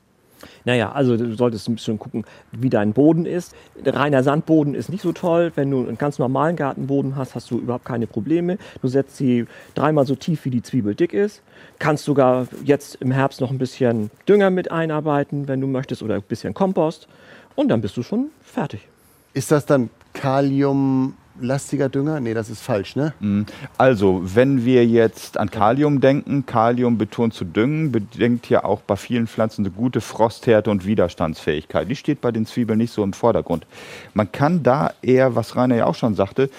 Naja, 0.66 0.92
also 0.92 1.18
du 1.18 1.36
solltest 1.36 1.68
ein 1.70 1.76
bisschen 1.76 2.00
gucken, 2.00 2.26
wie 2.52 2.70
dein 2.70 2.94
Boden 2.94 3.26
ist. 3.26 3.54
Reiner 3.86 4.24
Sandboden 4.24 4.74
ist 4.74 4.90
nicht 4.90 5.02
so 5.02 5.12
toll. 5.12 5.52
Wenn 5.56 5.72
du 5.72 5.88
einen 5.88 5.98
ganz 5.98 6.20
normalen 6.20 6.56
Gartenboden 6.56 7.16
hast, 7.16 7.36
hast 7.36 7.52
du 7.52 7.60
überhaupt 7.60 7.86
keine 7.86 8.08
Probleme. 8.08 8.58
Du 8.82 8.88
setzt 8.88 9.18
sie 9.18 9.46
dreimal 9.76 10.06
so 10.06 10.16
tief, 10.16 10.46
wie 10.46 10.50
die 10.50 10.62
Zwiebel 10.62 10.96
dick 10.96 11.14
ist. 11.14 11.42
Kannst 11.80 12.06
sogar 12.06 12.48
jetzt 12.64 12.96
im 12.96 13.12
Herbst 13.12 13.42
noch 13.42 13.52
ein 13.52 13.58
bisschen 13.58 14.10
Dünger 14.28 14.50
mit 14.50 14.72
einarbeiten, 14.72 15.48
wenn 15.48 15.62
du 15.62 15.68
möchtest, 15.68 16.04
oder 16.04 16.16
ein 16.16 16.22
bisschen 16.22 16.54
Kompost. 16.54 17.08
Und 17.56 17.70
dann 17.70 17.82
bist 17.82 17.98
du 17.98 18.04
schon 18.04 18.30
fertig. 18.42 18.88
Ist 19.34 19.52
das 19.52 19.66
dann 19.66 19.90
Kalium, 20.14 21.16
lastiger 21.40 21.90
Dünger? 21.90 22.20
Nee, 22.20 22.34
das 22.34 22.50
ist 22.50 22.62
falsch, 22.62 22.96
ne? 22.96 23.14
Mhm. 23.20 23.46
Also, 23.78 24.22
wenn 24.24 24.66
wir 24.66 24.86
jetzt 24.86 25.38
an 25.38 25.50
Kalium 25.50 26.00
denken, 26.00 26.46
Kalium 26.46 26.98
betont 26.98 27.34
zu 27.34 27.46
düngen, 27.46 27.92
bedenkt 27.92 28.50
ja 28.50 28.64
auch 28.64 28.82
bei 28.82 28.96
vielen 28.96 29.28
Pflanzen 29.28 29.66
eine 29.66 29.74
gute 29.74 30.02
Frosthärte 30.02 30.70
und 30.70 30.86
Widerstandsfähigkeit. 30.86 31.90
Die 31.90 31.96
steht 31.96 32.22
bei 32.22 32.32
den 32.32 32.46
Zwiebeln 32.46 32.78
nicht 32.78 32.94
so 32.94 33.04
im 33.04 33.14
Vordergrund. 33.14 33.66
Man 34.14 34.32
kann 34.32 34.64
da 34.64 34.92
eher, 35.02 35.36
was 35.36 35.56
Rainer 35.56 35.76
ja 35.76 35.86
auch 35.86 35.96
schon 35.96 36.16
sagte, 36.16 36.50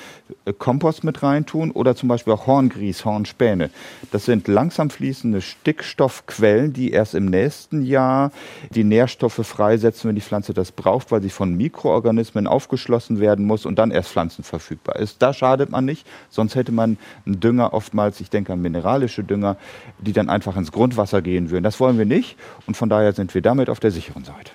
äh, 0.44 0.52
Kompost 0.52 1.04
mit 1.04 1.22
reintun 1.22 1.70
oder 1.70 1.94
zum 1.94 2.08
Beispiel 2.08 2.32
auch 2.32 2.46
Horngrieß, 2.46 3.04
Hornspäne. 3.04 3.70
Das 4.10 4.24
sind 4.24 4.48
langsam 4.48 4.90
fließende 4.90 5.40
Stickstoffquellen, 5.40 6.72
die 6.72 6.90
erst 6.90 7.14
im 7.14 7.26
nächsten 7.26 7.82
Jahr 7.82 8.32
die 8.70 8.84
Nährstoffe 8.84 9.40
freisetzen, 9.46 10.08
wenn 10.08 10.16
die 10.16 10.22
Pflanze 10.22 10.52
das 10.52 10.72
braucht, 10.72 11.12
weil 11.12 11.22
sie 11.22 11.30
von 11.30 11.54
Mikroorganismen 11.54 12.46
aufgeschlossen 12.46 13.20
werden 13.20 13.46
muss 13.46 13.66
und 13.66 13.78
dann 13.78 13.90
erst 13.90 14.10
Pflanzen 14.10 14.42
verfügbar 14.42 14.63
ist. 14.70 15.22
Da 15.22 15.32
schadet 15.32 15.70
man 15.70 15.84
nicht, 15.84 16.06
sonst 16.30 16.54
hätte 16.54 16.72
man 16.72 16.98
einen 17.26 17.40
Dünger 17.40 17.74
oftmals, 17.74 18.20
ich 18.20 18.30
denke 18.30 18.52
an 18.52 18.60
mineralische 18.60 19.24
Dünger, 19.24 19.56
die 19.98 20.12
dann 20.12 20.28
einfach 20.28 20.56
ins 20.56 20.72
Grundwasser 20.72 21.22
gehen 21.22 21.50
würden. 21.50 21.64
Das 21.64 21.80
wollen 21.80 21.98
wir 21.98 22.06
nicht 22.06 22.36
und 22.66 22.76
von 22.76 22.88
daher 22.88 23.12
sind 23.12 23.34
wir 23.34 23.42
damit 23.42 23.68
auf 23.68 23.80
der 23.80 23.90
sicheren 23.90 24.24
Seite. 24.24 24.50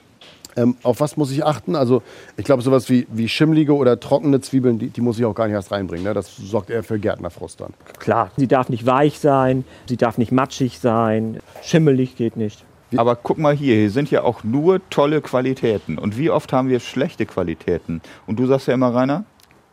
Ähm, 0.55 0.75
auf 0.83 0.99
was 0.99 1.15
muss 1.15 1.31
ich 1.31 1.45
achten? 1.45 1.75
Also 1.75 2.01
ich 2.35 2.43
glaube, 2.43 2.61
sowas 2.61 2.89
wie, 2.89 3.07
wie 3.11 3.29
schimmlige 3.29 3.75
oder 3.75 3.99
trockene 3.99 4.41
Zwiebeln, 4.41 4.79
die, 4.79 4.89
die 4.89 5.01
muss 5.01 5.19
ich 5.19 5.25
auch 5.25 5.35
gar 5.35 5.45
nicht 5.45 5.53
erst 5.53 5.71
reinbringen. 5.71 6.05
Ne? 6.05 6.13
Das 6.13 6.35
sorgt 6.35 6.69
eher 6.69 6.83
für 6.83 6.99
Gärtnerfrust 6.99 7.61
dann. 7.61 7.73
Klar, 7.99 8.31
sie 8.35 8.47
darf 8.47 8.69
nicht 8.69 8.85
weich 8.85 9.19
sein, 9.19 9.63
sie 9.87 9.97
darf 9.97 10.17
nicht 10.17 10.31
matschig 10.31 10.79
sein, 10.79 11.39
schimmelig 11.61 12.15
geht 12.15 12.35
nicht. 12.35 12.65
Aber 12.97 13.15
guck 13.15 13.37
mal 13.37 13.55
hier, 13.55 13.75
hier 13.75 13.91
sind 13.91 14.09
ja 14.09 14.23
auch 14.23 14.43
nur 14.43 14.81
tolle 14.89 15.21
Qualitäten. 15.21 15.99
Und 15.99 16.17
wie 16.17 16.31
oft 16.31 16.51
haben 16.51 16.69
wir 16.69 16.79
schlechte 16.79 17.27
Qualitäten? 17.27 18.01
Und 18.25 18.39
du 18.39 18.47
sagst 18.47 18.67
ja 18.67 18.73
immer, 18.73 18.93
Rainer, 18.93 19.25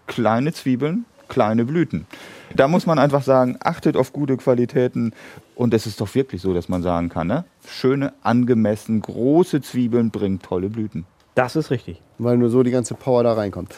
kleine 0.06 0.52
Zwiebeln, 0.52 1.04
kleine 1.28 1.64
Blüten. 1.64 2.06
Da 2.54 2.68
muss 2.68 2.86
man 2.86 2.98
einfach 2.98 3.22
sagen, 3.22 3.58
achtet 3.60 3.96
auf 3.96 4.12
gute 4.12 4.36
Qualitäten. 4.36 5.12
Und 5.54 5.74
es 5.74 5.86
ist 5.86 6.00
doch 6.00 6.14
wirklich 6.14 6.42
so, 6.42 6.54
dass 6.54 6.68
man 6.68 6.82
sagen 6.82 7.08
kann, 7.08 7.26
ne? 7.26 7.44
schöne, 7.66 8.12
angemessen, 8.22 9.00
große 9.00 9.60
Zwiebeln 9.60 10.10
bringen 10.10 10.40
tolle 10.40 10.68
Blüten. 10.68 11.06
Das 11.34 11.54
ist 11.56 11.70
richtig. 11.70 12.00
Weil 12.18 12.38
nur 12.38 12.48
so 12.48 12.62
die 12.62 12.70
ganze 12.70 12.94
Power 12.94 13.22
da 13.22 13.34
reinkommt. 13.34 13.74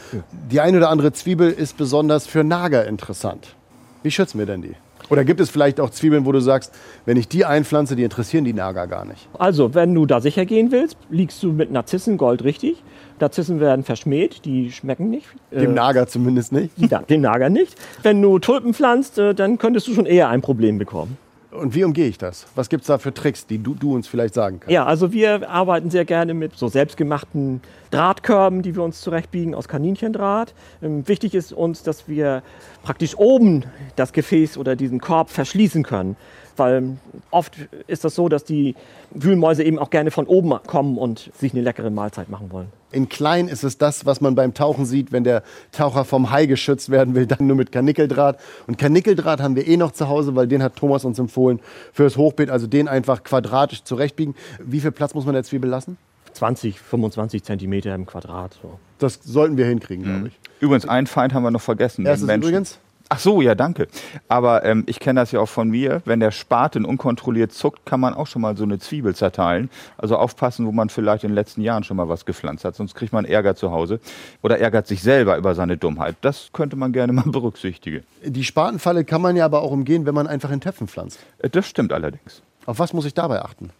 Die 0.50 0.60
eine 0.60 0.76
oder 0.76 0.90
andere 0.90 1.12
Zwiebel 1.12 1.50
ist 1.50 1.76
besonders 1.76 2.26
für 2.26 2.44
Nager 2.44 2.86
interessant. 2.86 3.56
Wie 4.02 4.12
schützen 4.12 4.38
wir 4.38 4.46
denn 4.46 4.62
die? 4.62 4.76
Oder 5.10 5.24
gibt 5.24 5.40
es 5.40 5.50
vielleicht 5.50 5.80
auch 5.80 5.90
Zwiebeln, 5.90 6.26
wo 6.26 6.32
du 6.32 6.40
sagst, 6.40 6.72
wenn 7.06 7.16
ich 7.16 7.28
die 7.28 7.44
einpflanze, 7.44 7.96
die 7.96 8.02
interessieren 8.02 8.44
die 8.44 8.52
Nager 8.52 8.86
gar 8.86 9.04
nicht? 9.04 9.28
Also, 9.38 9.74
wenn 9.74 9.94
du 9.94 10.06
da 10.06 10.20
sicher 10.20 10.44
gehen 10.46 10.70
willst, 10.70 10.96
liegst 11.10 11.42
du 11.42 11.52
mit 11.52 11.70
Narzissen 11.70 12.16
Gold 12.18 12.44
richtig. 12.44 12.82
Narzissen 13.20 13.58
werden 13.60 13.84
verschmäht, 13.84 14.44
die 14.44 14.70
schmecken 14.70 15.10
nicht. 15.10 15.26
Dem 15.50 15.70
Äh, 15.72 15.74
Nager 15.74 16.06
zumindest 16.06 16.52
nicht. 16.52 16.70
ja, 16.78 17.00
den 17.02 17.22
Nager 17.22 17.48
nicht. 17.50 17.74
Wenn 18.02 18.20
du 18.22 18.38
Tulpen 18.38 18.74
pflanzt, 18.74 19.18
äh, 19.18 19.34
dann 19.34 19.58
könntest 19.58 19.88
du 19.88 19.94
schon 19.94 20.06
eher 20.06 20.28
ein 20.28 20.40
Problem 20.40 20.78
bekommen. 20.78 21.16
Und 21.50 21.74
wie 21.74 21.82
umgehe 21.82 22.08
ich 22.08 22.18
das? 22.18 22.46
Was 22.54 22.68
gibt 22.68 22.82
es 22.82 22.88
da 22.88 22.98
für 22.98 23.14
Tricks, 23.14 23.46
die 23.46 23.58
du, 23.58 23.74
du 23.74 23.94
uns 23.94 24.06
vielleicht 24.06 24.34
sagen 24.34 24.60
kannst? 24.60 24.70
Ja, 24.70 24.84
also 24.84 25.12
wir 25.12 25.48
arbeiten 25.48 25.88
sehr 25.90 26.04
gerne 26.04 26.34
mit 26.34 26.54
so 26.56 26.68
selbstgemachten 26.68 27.62
Drahtkörben, 27.90 28.60
die 28.60 28.76
wir 28.76 28.82
uns 28.82 29.00
zurechtbiegen 29.00 29.54
aus 29.54 29.66
Kaninchendraht. 29.66 30.52
Ähm, 30.82 31.08
wichtig 31.08 31.34
ist 31.34 31.52
uns, 31.52 31.82
dass 31.82 32.06
wir 32.06 32.42
praktisch 32.82 33.16
oben 33.16 33.64
das 33.96 34.12
Gefäß 34.12 34.58
oder 34.58 34.76
diesen 34.76 35.00
Korb 35.00 35.30
verschließen 35.30 35.84
können. 35.84 36.16
Weil 36.58 36.98
oft 37.30 37.56
ist 37.86 38.04
das 38.04 38.14
so, 38.14 38.28
dass 38.28 38.44
die 38.44 38.74
Wühlmäuse 39.10 39.62
eben 39.62 39.78
auch 39.78 39.90
gerne 39.90 40.10
von 40.10 40.26
oben 40.26 40.54
kommen 40.66 40.98
und 40.98 41.30
sich 41.38 41.52
eine 41.54 41.62
leckere 41.62 41.90
Mahlzeit 41.90 42.28
machen 42.28 42.52
wollen. 42.52 42.68
In 42.90 43.08
klein 43.08 43.48
ist 43.48 43.64
es 43.64 43.76
das, 43.76 44.06
was 44.06 44.20
man 44.20 44.34
beim 44.34 44.54
Tauchen 44.54 44.86
sieht, 44.86 45.12
wenn 45.12 45.24
der 45.24 45.42
Taucher 45.72 46.04
vom 46.04 46.30
Hai 46.30 46.46
geschützt 46.46 46.90
werden 46.90 47.14
will, 47.14 47.26
dann 47.28 47.46
nur 47.46 47.56
mit 47.56 47.72
Karnickeldraht. 47.72 48.38
Und 48.66 48.78
Karnickeldraht 48.78 49.40
haben 49.40 49.56
wir 49.56 49.66
eh 49.66 49.76
noch 49.76 49.92
zu 49.92 50.08
Hause, 50.08 50.34
weil 50.36 50.46
den 50.48 50.62
hat 50.62 50.76
Thomas 50.76 51.04
uns 51.04 51.18
empfohlen 51.18 51.60
fürs 51.92 52.16
Hochbeet. 52.16 52.50
Also 52.50 52.66
den 52.66 52.88
einfach 52.88 53.22
quadratisch 53.24 53.84
zurechtbiegen. 53.84 54.34
Wie 54.58 54.80
viel 54.80 54.92
Platz 54.92 55.14
muss 55.14 55.24
man 55.24 55.34
der 55.34 55.44
Zwiebel 55.44 55.68
lassen? 55.68 55.98
20, 56.32 56.80
25 56.80 57.42
Zentimeter 57.42 57.94
im 57.94 58.06
Quadrat. 58.06 58.56
So. 58.62 58.78
Das 58.98 59.18
sollten 59.22 59.56
wir 59.56 59.66
hinkriegen, 59.66 60.04
glaube 60.04 60.28
ich. 60.28 60.38
Übrigens, 60.60 60.86
einen 60.86 61.06
Feind 61.06 61.34
haben 61.34 61.42
wir 61.42 61.50
noch 61.50 61.60
vergessen. 61.60 62.04
den 62.04 62.10
Erstes 62.10 62.26
Menschen. 62.26 62.48
übrigens, 62.48 62.78
Ach 63.10 63.18
so, 63.18 63.40
ja, 63.40 63.54
danke. 63.54 63.88
Aber 64.28 64.64
ähm, 64.64 64.84
ich 64.86 65.00
kenne 65.00 65.20
das 65.20 65.32
ja 65.32 65.40
auch 65.40 65.48
von 65.48 65.70
mir. 65.70 66.02
Wenn 66.04 66.20
der 66.20 66.30
Spaten 66.30 66.84
unkontrolliert 66.84 67.52
zuckt, 67.52 67.86
kann 67.86 68.00
man 68.00 68.12
auch 68.12 68.26
schon 68.26 68.42
mal 68.42 68.54
so 68.56 68.64
eine 68.64 68.78
Zwiebel 68.78 69.14
zerteilen. 69.14 69.70
Also 69.96 70.16
aufpassen, 70.18 70.66
wo 70.66 70.72
man 70.72 70.90
vielleicht 70.90 71.24
in 71.24 71.30
den 71.30 71.34
letzten 71.34 71.62
Jahren 71.62 71.84
schon 71.84 71.96
mal 71.96 72.08
was 72.10 72.26
gepflanzt 72.26 72.66
hat. 72.66 72.76
Sonst 72.76 72.94
kriegt 72.94 73.14
man 73.14 73.24
Ärger 73.24 73.56
zu 73.56 73.70
Hause 73.70 74.00
oder 74.42 74.58
ärgert 74.58 74.86
sich 74.86 75.02
selber 75.02 75.38
über 75.38 75.54
seine 75.54 75.78
Dummheit. 75.78 76.16
Das 76.20 76.50
könnte 76.52 76.76
man 76.76 76.92
gerne 76.92 77.14
mal 77.14 77.22
berücksichtigen. 77.26 78.04
die 78.22 78.44
Spatenfalle 78.44 79.04
kann 79.04 79.22
man 79.22 79.36
ja 79.36 79.46
aber 79.46 79.62
auch 79.62 79.70
umgehen, 79.70 80.04
wenn 80.04 80.14
man 80.14 80.26
einfach 80.26 80.50
in 80.50 80.60
Töpfen 80.60 80.86
pflanzt. 80.86 81.18
Äh, 81.38 81.48
Das 81.48 81.66
stimmt 81.66 81.94
allerdings. 81.94 82.42
Auf 82.66 82.78
was 82.78 82.92
muss 82.92 83.06
ich 83.06 83.14
dabei 83.14 83.40
achten? 83.42 83.70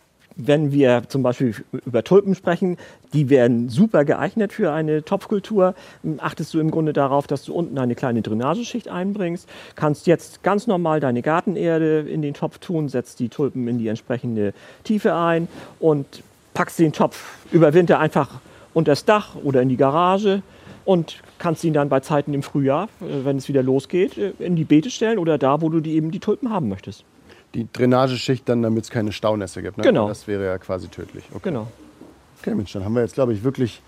Wenn 0.40 0.70
wir 0.70 1.02
zum 1.08 1.24
Beispiel 1.24 1.52
über 1.84 2.04
Tulpen 2.04 2.36
sprechen, 2.36 2.76
die 3.12 3.28
werden 3.28 3.68
super 3.68 4.04
geeignet 4.04 4.52
für 4.52 4.70
eine 4.70 5.04
Topfkultur. 5.04 5.74
Achtest 6.18 6.54
du 6.54 6.60
im 6.60 6.70
Grunde 6.70 6.92
darauf, 6.92 7.26
dass 7.26 7.44
du 7.44 7.52
unten 7.52 7.76
eine 7.76 7.96
kleine 7.96 8.22
Drainageschicht 8.22 8.86
einbringst. 8.86 9.48
Kannst 9.74 10.06
jetzt 10.06 10.44
ganz 10.44 10.68
normal 10.68 11.00
deine 11.00 11.22
Gartenerde 11.22 12.00
in 12.08 12.22
den 12.22 12.34
Topf 12.34 12.58
tun, 12.58 12.88
setzt 12.88 13.18
die 13.18 13.28
Tulpen 13.28 13.66
in 13.66 13.78
die 13.78 13.88
entsprechende 13.88 14.54
Tiefe 14.84 15.12
ein 15.12 15.48
und 15.80 16.22
packst 16.54 16.78
den 16.78 16.92
Topf 16.92 17.44
über 17.50 17.74
Winter 17.74 17.98
einfach 17.98 18.40
unters 18.74 19.04
Dach 19.04 19.34
oder 19.42 19.60
in 19.60 19.68
die 19.68 19.76
Garage 19.76 20.42
und 20.84 21.20
kannst 21.40 21.64
ihn 21.64 21.72
dann 21.72 21.88
bei 21.88 21.98
Zeiten 21.98 22.32
im 22.32 22.44
Frühjahr, 22.44 22.88
äh, 23.00 23.24
wenn 23.24 23.38
es 23.38 23.48
wieder 23.48 23.64
losgeht, 23.64 24.16
äh, 24.16 24.32
in 24.38 24.54
die 24.54 24.64
Beete 24.64 24.90
stellen 24.90 25.18
oder 25.18 25.36
da, 25.36 25.60
wo 25.60 25.68
du 25.68 25.80
die 25.80 25.94
eben 25.94 26.12
die 26.12 26.20
Tulpen 26.20 26.50
haben 26.50 26.68
möchtest. 26.68 27.04
Die 27.54 27.66
Drainageschicht 27.72 28.48
dann, 28.48 28.62
damit 28.62 28.84
es 28.84 28.90
keine 28.90 29.12
Staunässe 29.12 29.62
gibt. 29.62 29.78
Ne? 29.78 29.84
Genau. 29.84 30.08
Das 30.08 30.26
wäre 30.26 30.44
ja 30.44 30.58
quasi 30.58 30.88
tödlich. 30.88 31.24
Okay. 31.30 31.50
Genau. 31.50 31.68
Okay, 32.40 32.54
Mensch, 32.54 32.72
dann 32.72 32.84
haben 32.84 32.94
wir 32.94 33.02
jetzt, 33.02 33.14
glaube 33.14 33.32
ich, 33.32 33.42
wirklich 33.42 33.82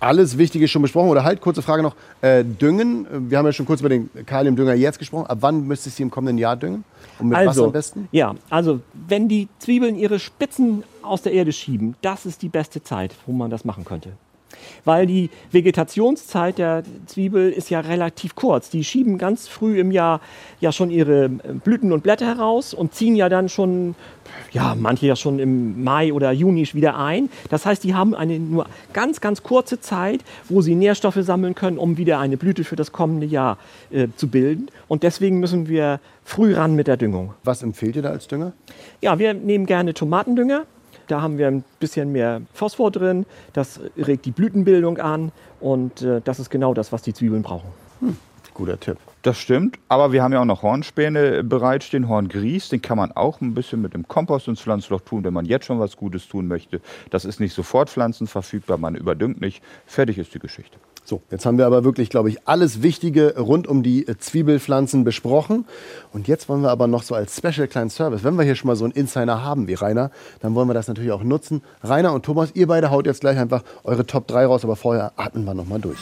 alles 0.00 0.36
Wichtige 0.36 0.68
schon 0.68 0.82
besprochen. 0.82 1.08
Oder 1.08 1.24
halt, 1.24 1.40
kurze 1.40 1.62
Frage 1.62 1.82
noch. 1.82 1.94
Äh, 2.20 2.44
düngen, 2.44 3.06
wir 3.30 3.38
haben 3.38 3.46
ja 3.46 3.52
schon 3.52 3.66
kurz 3.66 3.80
über 3.80 3.88
den 3.88 4.10
Kaliumdünger 4.26 4.74
jetzt 4.74 4.98
gesprochen. 4.98 5.26
Ab 5.26 5.38
wann 5.40 5.66
müsste 5.66 5.88
ich 5.88 5.94
sie 5.94 6.02
im 6.02 6.10
kommenden 6.10 6.38
Jahr 6.38 6.56
düngen? 6.56 6.84
Und 7.18 7.28
mit 7.28 7.38
was 7.38 7.58
am 7.58 7.72
besten? 7.72 8.08
Ja, 8.12 8.34
also 8.50 8.80
wenn 8.92 9.28
die 9.28 9.48
Zwiebeln 9.58 9.96
ihre 9.96 10.18
Spitzen 10.18 10.82
aus 11.02 11.22
der 11.22 11.32
Erde 11.32 11.52
schieben, 11.52 11.96
das 12.02 12.26
ist 12.26 12.42
die 12.42 12.48
beste 12.48 12.82
Zeit, 12.82 13.14
wo 13.26 13.32
man 13.32 13.50
das 13.50 13.64
machen 13.64 13.84
könnte. 13.84 14.10
Weil 14.84 15.06
die 15.06 15.30
Vegetationszeit 15.50 16.58
der 16.58 16.82
Zwiebel 17.06 17.50
ist 17.50 17.70
ja 17.70 17.80
relativ 17.80 18.34
kurz. 18.34 18.70
Die 18.70 18.84
schieben 18.84 19.18
ganz 19.18 19.48
früh 19.48 19.78
im 19.78 19.90
Jahr 19.90 20.20
ja 20.60 20.72
schon 20.72 20.90
ihre 20.90 21.24
äh, 21.24 21.28
Blüten 21.62 21.92
und 21.92 22.02
Blätter 22.02 22.26
heraus 22.26 22.74
und 22.74 22.94
ziehen 22.94 23.16
ja 23.16 23.28
dann 23.28 23.48
schon, 23.48 23.94
ja, 24.52 24.74
manche 24.78 25.06
ja 25.06 25.16
schon 25.16 25.38
im 25.38 25.84
Mai 25.84 26.12
oder 26.12 26.32
Juni 26.32 26.64
wieder 26.72 26.98
ein. 26.98 27.28
Das 27.50 27.66
heißt, 27.66 27.84
die 27.84 27.94
haben 27.94 28.14
eine 28.14 28.38
nur 28.38 28.66
ganz, 28.92 29.20
ganz 29.20 29.42
kurze 29.42 29.80
Zeit, 29.80 30.20
wo 30.48 30.62
sie 30.62 30.74
Nährstoffe 30.74 31.18
sammeln 31.20 31.54
können, 31.54 31.78
um 31.78 31.96
wieder 31.96 32.18
eine 32.20 32.36
Blüte 32.36 32.64
für 32.64 32.76
das 32.76 32.92
kommende 32.92 33.26
Jahr 33.26 33.58
äh, 33.90 34.08
zu 34.16 34.28
bilden. 34.28 34.68
Und 34.88 35.02
deswegen 35.02 35.40
müssen 35.40 35.68
wir 35.68 36.00
früh 36.24 36.54
ran 36.54 36.74
mit 36.74 36.86
der 36.86 36.96
Düngung. 36.96 37.34
Was 37.44 37.62
empfehlt 37.62 37.96
ihr 37.96 38.02
da 38.02 38.10
als 38.10 38.26
Dünger? 38.28 38.52
Ja, 39.00 39.18
wir 39.18 39.34
nehmen 39.34 39.66
gerne 39.66 39.94
Tomatendünger. 39.94 40.64
Da 41.08 41.20
haben 41.20 41.38
wir 41.38 41.48
ein 41.48 41.64
bisschen 41.80 42.12
mehr 42.12 42.42
Phosphor 42.52 42.90
drin. 42.90 43.26
Das 43.52 43.80
regt 43.96 44.24
die 44.24 44.30
Blütenbildung 44.30 44.98
an. 44.98 45.32
Und 45.60 46.02
äh, 46.02 46.20
das 46.22 46.38
ist 46.40 46.50
genau 46.50 46.74
das, 46.74 46.92
was 46.92 47.02
die 47.02 47.14
Zwiebeln 47.14 47.42
brauchen. 47.42 47.68
Guter 48.54 48.78
Tipp. 48.78 48.98
Das 49.24 49.38
stimmt, 49.38 49.78
aber 49.88 50.12
wir 50.12 50.22
haben 50.22 50.34
ja 50.34 50.42
auch 50.42 50.44
noch 50.44 50.60
Hornspäne 50.60 51.42
bereitstehen, 51.42 52.10
Horngries, 52.10 52.68
den 52.68 52.82
kann 52.82 52.98
man 52.98 53.10
auch 53.10 53.40
ein 53.40 53.54
bisschen 53.54 53.80
mit 53.80 53.94
dem 53.94 54.06
Kompost 54.06 54.48
ins 54.48 54.60
Pflanzloch 54.60 55.00
tun, 55.00 55.24
wenn 55.24 55.32
man 55.32 55.46
jetzt 55.46 55.64
schon 55.64 55.80
was 55.80 55.96
Gutes 55.96 56.28
tun 56.28 56.46
möchte. 56.46 56.82
Das 57.08 57.24
ist 57.24 57.40
nicht 57.40 57.54
sofort 57.54 57.88
pflanzenverfügbar, 57.88 58.76
man 58.76 58.94
überdüngt 58.94 59.40
nicht. 59.40 59.62
Fertig 59.86 60.18
ist 60.18 60.34
die 60.34 60.40
Geschichte. 60.40 60.76
So, 61.06 61.22
jetzt 61.30 61.46
haben 61.46 61.56
wir 61.56 61.64
aber 61.64 61.84
wirklich, 61.84 62.10
glaube 62.10 62.28
ich, 62.28 62.46
alles 62.46 62.82
Wichtige 62.82 63.38
rund 63.38 63.66
um 63.66 63.82
die 63.82 64.04
Zwiebelpflanzen 64.04 65.04
besprochen. 65.04 65.64
Und 66.12 66.28
jetzt 66.28 66.50
wollen 66.50 66.60
wir 66.60 66.70
aber 66.70 66.86
noch 66.86 67.02
so 67.02 67.14
als 67.14 67.34
Special 67.34 67.66
kleinen 67.66 67.88
Service, 67.88 68.24
wenn 68.24 68.34
wir 68.34 68.44
hier 68.44 68.56
schon 68.56 68.68
mal 68.68 68.76
so 68.76 68.84
einen 68.84 68.92
Insider 68.92 69.42
haben 69.42 69.68
wie 69.68 69.74
Rainer, 69.74 70.10
dann 70.40 70.54
wollen 70.54 70.68
wir 70.68 70.74
das 70.74 70.86
natürlich 70.86 71.12
auch 71.12 71.24
nutzen. 71.24 71.62
Rainer 71.82 72.12
und 72.12 72.26
Thomas, 72.26 72.50
ihr 72.52 72.66
beide 72.66 72.90
haut 72.90 73.06
jetzt 73.06 73.22
gleich 73.22 73.38
einfach 73.38 73.62
eure 73.84 74.04
Top 74.04 74.26
3 74.26 74.44
raus, 74.44 74.64
aber 74.64 74.76
vorher 74.76 75.12
atmen 75.16 75.46
wir 75.46 75.54
noch 75.54 75.66
mal 75.66 75.80
durch. 75.80 75.98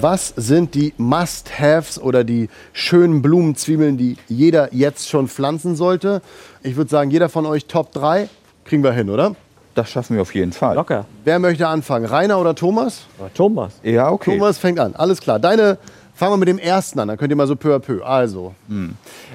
Was 0.00 0.28
sind 0.36 0.76
die 0.76 0.94
Must-Haves 0.96 2.00
oder 2.00 2.22
die 2.22 2.48
schönen 2.72 3.20
Blumenzwiebeln, 3.20 3.96
die 3.96 4.16
jeder 4.28 4.72
jetzt 4.72 5.08
schon 5.08 5.26
pflanzen 5.26 5.74
sollte? 5.74 6.22
Ich 6.62 6.76
würde 6.76 6.88
sagen, 6.88 7.10
jeder 7.10 7.28
von 7.28 7.46
euch 7.46 7.66
Top 7.66 7.90
3 7.92 8.28
kriegen 8.64 8.84
wir 8.84 8.92
hin, 8.92 9.10
oder? 9.10 9.34
Das 9.74 9.90
schaffen 9.90 10.14
wir 10.14 10.22
auf 10.22 10.32
jeden 10.36 10.52
Fall. 10.52 10.76
Locker. 10.76 11.04
Wer 11.24 11.40
möchte 11.40 11.66
anfangen? 11.66 12.04
Rainer 12.04 12.38
oder 12.40 12.54
Thomas? 12.54 13.06
Thomas. 13.34 13.80
Ja, 13.82 14.10
okay. 14.10 14.38
Thomas 14.38 14.58
fängt 14.58 14.78
an. 14.78 14.94
Alles 14.94 15.20
klar. 15.20 15.40
Deine, 15.40 15.78
fangen 16.14 16.32
wir 16.32 16.36
mit 16.36 16.48
dem 16.48 16.58
ersten 16.58 17.00
an. 17.00 17.08
Dann 17.08 17.16
könnt 17.16 17.30
ihr 17.30 17.36
mal 17.36 17.48
so 17.48 17.56
peu 17.56 17.74
à 17.74 17.80
peu. 17.80 18.04
Also, 18.04 18.54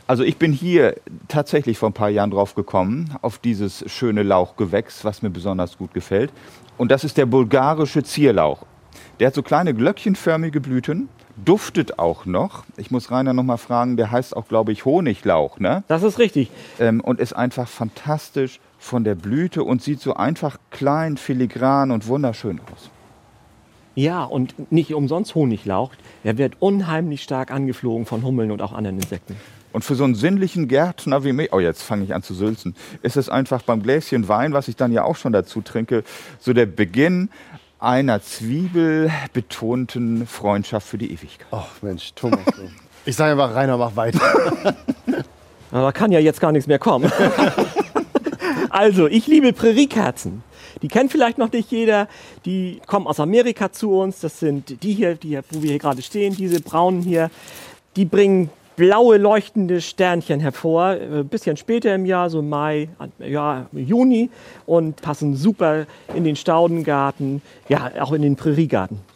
Also 0.08 0.24
ich 0.24 0.38
bin 0.38 0.54
hier 0.54 0.96
tatsächlich 1.28 1.78
vor 1.78 1.90
ein 1.90 1.94
paar 1.94 2.10
Jahren 2.10 2.32
drauf 2.32 2.56
gekommen, 2.56 3.16
auf 3.22 3.38
dieses 3.38 3.84
schöne 3.92 4.24
Lauchgewächs, 4.24 5.04
was 5.04 5.22
mir 5.24 5.30
besonders 5.30 5.78
gut 5.78 5.94
gefällt. 5.94 6.32
Und 6.78 6.90
das 6.90 7.04
ist 7.04 7.18
der 7.18 7.26
bulgarische 7.26 8.04
Zierlauch. 8.04 8.60
Der 9.20 9.28
hat 9.28 9.36
so 9.36 9.44
kleine 9.44 9.76
glöckchenförmige 9.76 10.60
Blüten, 10.60 11.08
duftet 11.36 12.00
auch 12.00 12.26
noch. 12.26 12.64
Ich 12.78 12.90
muss 12.90 13.12
Rainer 13.12 13.34
noch 13.34 13.44
mal 13.44 13.58
fragen, 13.58 13.96
der 13.96 14.12
heißt 14.12 14.36
auch, 14.36 14.48
glaube 14.48 14.72
ich, 14.72 14.86
Honiglauch, 14.86 15.60
ne? 15.60 15.84
Das 15.88 16.02
ist 16.04 16.18
richtig. 16.18 16.50
Ähm, 16.80 17.00
und 17.00 17.20
ist 17.20 17.34
einfach 17.34 17.68
fantastisch 17.68 18.60
von 18.80 19.04
der 19.04 19.16
Blüte 19.16 19.64
und 19.64 19.82
sieht 19.82 20.02
so 20.02 20.16
einfach 20.16 20.58
klein, 20.72 21.18
filigran 21.18 21.92
und 21.92 22.08
wunderschön 22.08 22.60
aus. 22.60 22.90
Ja, 23.96 24.24
und 24.24 24.72
nicht 24.72 24.94
umsonst 24.94 25.36
Honiglauch. 25.36 25.92
Der 26.24 26.40
wird 26.40 26.56
unheimlich 26.60 27.22
stark 27.22 27.52
angeflogen 27.52 28.08
von 28.08 28.24
Hummeln 28.24 28.50
und 28.52 28.62
auch 28.64 28.74
anderen 28.74 28.98
Insekten. 28.98 29.36
Und 29.74 29.84
für 29.84 29.96
so 29.96 30.04
einen 30.04 30.16
sinnlichen 30.16 30.68
Gärtner 30.68 31.24
wie 31.24 31.34
mich, 31.34 31.52
oh 31.52 31.60
jetzt 31.60 31.82
fange 31.82 32.04
ich 32.04 32.14
an 32.14 32.22
zu 32.22 32.36
sülzen, 32.36 32.76
ist 33.02 33.18
es 33.18 33.28
einfach 33.28 33.64
beim 33.64 33.82
Gläschen 33.82 34.28
Wein, 34.28 34.54
was 34.54 34.68
ich 34.68 34.76
dann 34.76 34.92
ja 34.92 35.04
auch 35.04 35.16
schon 35.16 35.34
dazu 35.34 35.62
trinke, 35.62 36.04
so 36.40 36.54
der 36.54 36.68
Beginn 36.68 37.30
einer 37.84 38.22
zwiebelbetonten 38.22 40.26
Freundschaft 40.26 40.88
für 40.88 40.98
die 40.98 41.12
Ewigkeit. 41.12 41.48
oh 41.52 41.66
Mensch, 41.82 42.14
Thomas. 42.16 42.46
du. 42.46 42.70
Ich 43.06 43.18
sage 43.18 43.34
einfach, 43.34 43.54
Rainer, 43.54 43.78
mach 43.78 43.96
weiter. 43.96 44.22
Aber 45.72 45.92
kann 45.92 46.12
ja 46.12 46.20
jetzt 46.20 46.40
gar 46.40 46.54
nichts 46.54 46.68
mehr 46.68 46.80
kommen. 46.80 47.12
also, 48.70 49.08
ich 49.08 49.28
liebe 49.28 49.52
Präriekerzen. 49.52 50.44
Die 50.82 50.88
kennt 50.88 51.12
vielleicht 51.12 51.38
noch 51.38 51.52
nicht 51.52 51.70
jeder. 51.72 52.08
Die 52.46 52.82
kommen 52.88 53.08
aus 53.08 53.20
Amerika 53.20 53.72
zu 53.72 53.92
uns. 53.92 54.22
Das 54.22 54.40
sind 54.40 54.82
die 54.84 54.94
hier, 54.94 55.16
die, 55.16 55.30
hier, 55.30 55.44
wo 55.50 55.62
wir 55.62 55.72
hier 55.72 55.80
gerade 55.80 56.02
stehen, 56.02 56.36
diese 56.36 56.62
braunen 56.62 57.02
hier. 57.02 57.30
Die 57.96 58.06
bringen 58.06 58.50
blaue 58.76 59.18
leuchtende 59.18 59.82
Sternchen 59.82 60.40
hervor. 60.40 60.86
Ein 60.86 61.28
bisschen 61.28 61.58
später 61.58 61.94
im 61.94 62.06
Jahr, 62.06 62.30
so 62.30 62.42
Mai, 62.42 62.90
ja, 63.20 63.68
Juni. 63.72 64.30
Und 64.66 65.02
passen 65.02 65.36
super 65.36 65.86
in 66.16 66.24
den 66.24 66.36
Staudengarten, 66.36 67.42
ja, 67.70 67.92
auch 68.00 68.14
in 68.14 68.22
den 68.22 68.36
Präriegarten. 68.36 69.13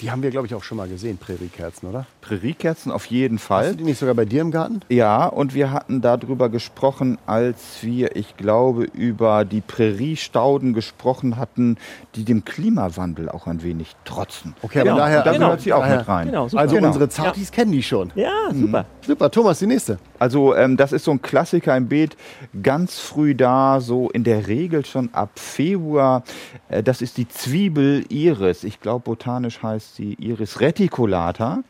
Die 0.00 0.10
haben 0.10 0.22
wir, 0.22 0.30
glaube 0.30 0.46
ich, 0.46 0.54
auch 0.54 0.62
schon 0.62 0.78
mal 0.78 0.88
gesehen, 0.88 1.18
Präriekerzen, 1.18 1.88
oder? 1.88 2.06
Präriekerzen 2.22 2.90
auf 2.90 3.04
jeden 3.06 3.38
Fall. 3.38 3.66
Sind 3.68 3.80
die 3.80 3.84
nicht 3.84 3.98
sogar 3.98 4.14
bei 4.14 4.24
dir 4.24 4.40
im 4.40 4.50
Garten? 4.50 4.80
Ja, 4.88 5.26
und 5.26 5.52
wir 5.54 5.72
hatten 5.72 6.00
darüber 6.00 6.48
gesprochen, 6.48 7.18
als 7.26 7.82
wir, 7.82 8.16
ich 8.16 8.36
glaube, 8.38 8.84
über 8.84 9.44
die 9.44 9.60
Präriestauden 9.60 10.72
gesprochen 10.72 11.36
hatten, 11.36 11.76
die 12.14 12.24
dem 12.24 12.44
Klimawandel 12.46 13.28
auch 13.28 13.46
ein 13.46 13.62
wenig 13.62 13.94
trotzen. 14.06 14.54
Okay, 14.62 14.80
Genau. 14.80 14.92
aber 14.92 15.00
daher, 15.00 15.22
Da 15.22 15.32
Genau. 15.32 15.46
gehört 15.46 15.60
sie 15.60 15.72
auch 15.74 15.80
daher- 15.80 15.98
mit 15.98 16.08
rein. 16.08 16.26
Genau, 16.28 16.48
super. 16.48 16.62
Also 16.62 16.74
Genau. 16.76 16.86
unsere 16.88 17.08
Zartis 17.10 17.52
kennen 17.52 17.72
die 17.72 17.82
schon. 17.82 18.10
Ja, 18.14 18.30
super. 18.52 18.86
Super, 19.06 19.30
Thomas, 19.30 19.58
die 19.58 19.66
nächste. 19.66 19.98
Also 20.18 20.54
ähm, 20.54 20.76
das 20.78 20.92
ist 20.92 21.04
so 21.04 21.10
ein 21.10 21.20
Klassiker 21.20 21.76
im 21.76 21.88
Beet, 21.88 22.16
ganz 22.62 22.98
früh 22.98 23.34
da, 23.34 23.80
so 23.80 24.08
in 24.10 24.24
der 24.24 24.46
Regel 24.46 24.84
schon 24.86 25.10
ab 25.12 25.30
Februar. 25.38 26.22
Äh, 26.68 26.82
das 26.82 27.02
ist 27.02 27.16
die 27.16 27.28
Zwiebel 27.28 28.04
Iris. 28.08 28.64
Ich 28.64 28.80
glaube, 28.80 29.04
botanisch 29.04 29.62
heißt 29.62 29.96
sie 29.96 30.14
Iris 30.14 30.60
reticulata. 30.60 31.62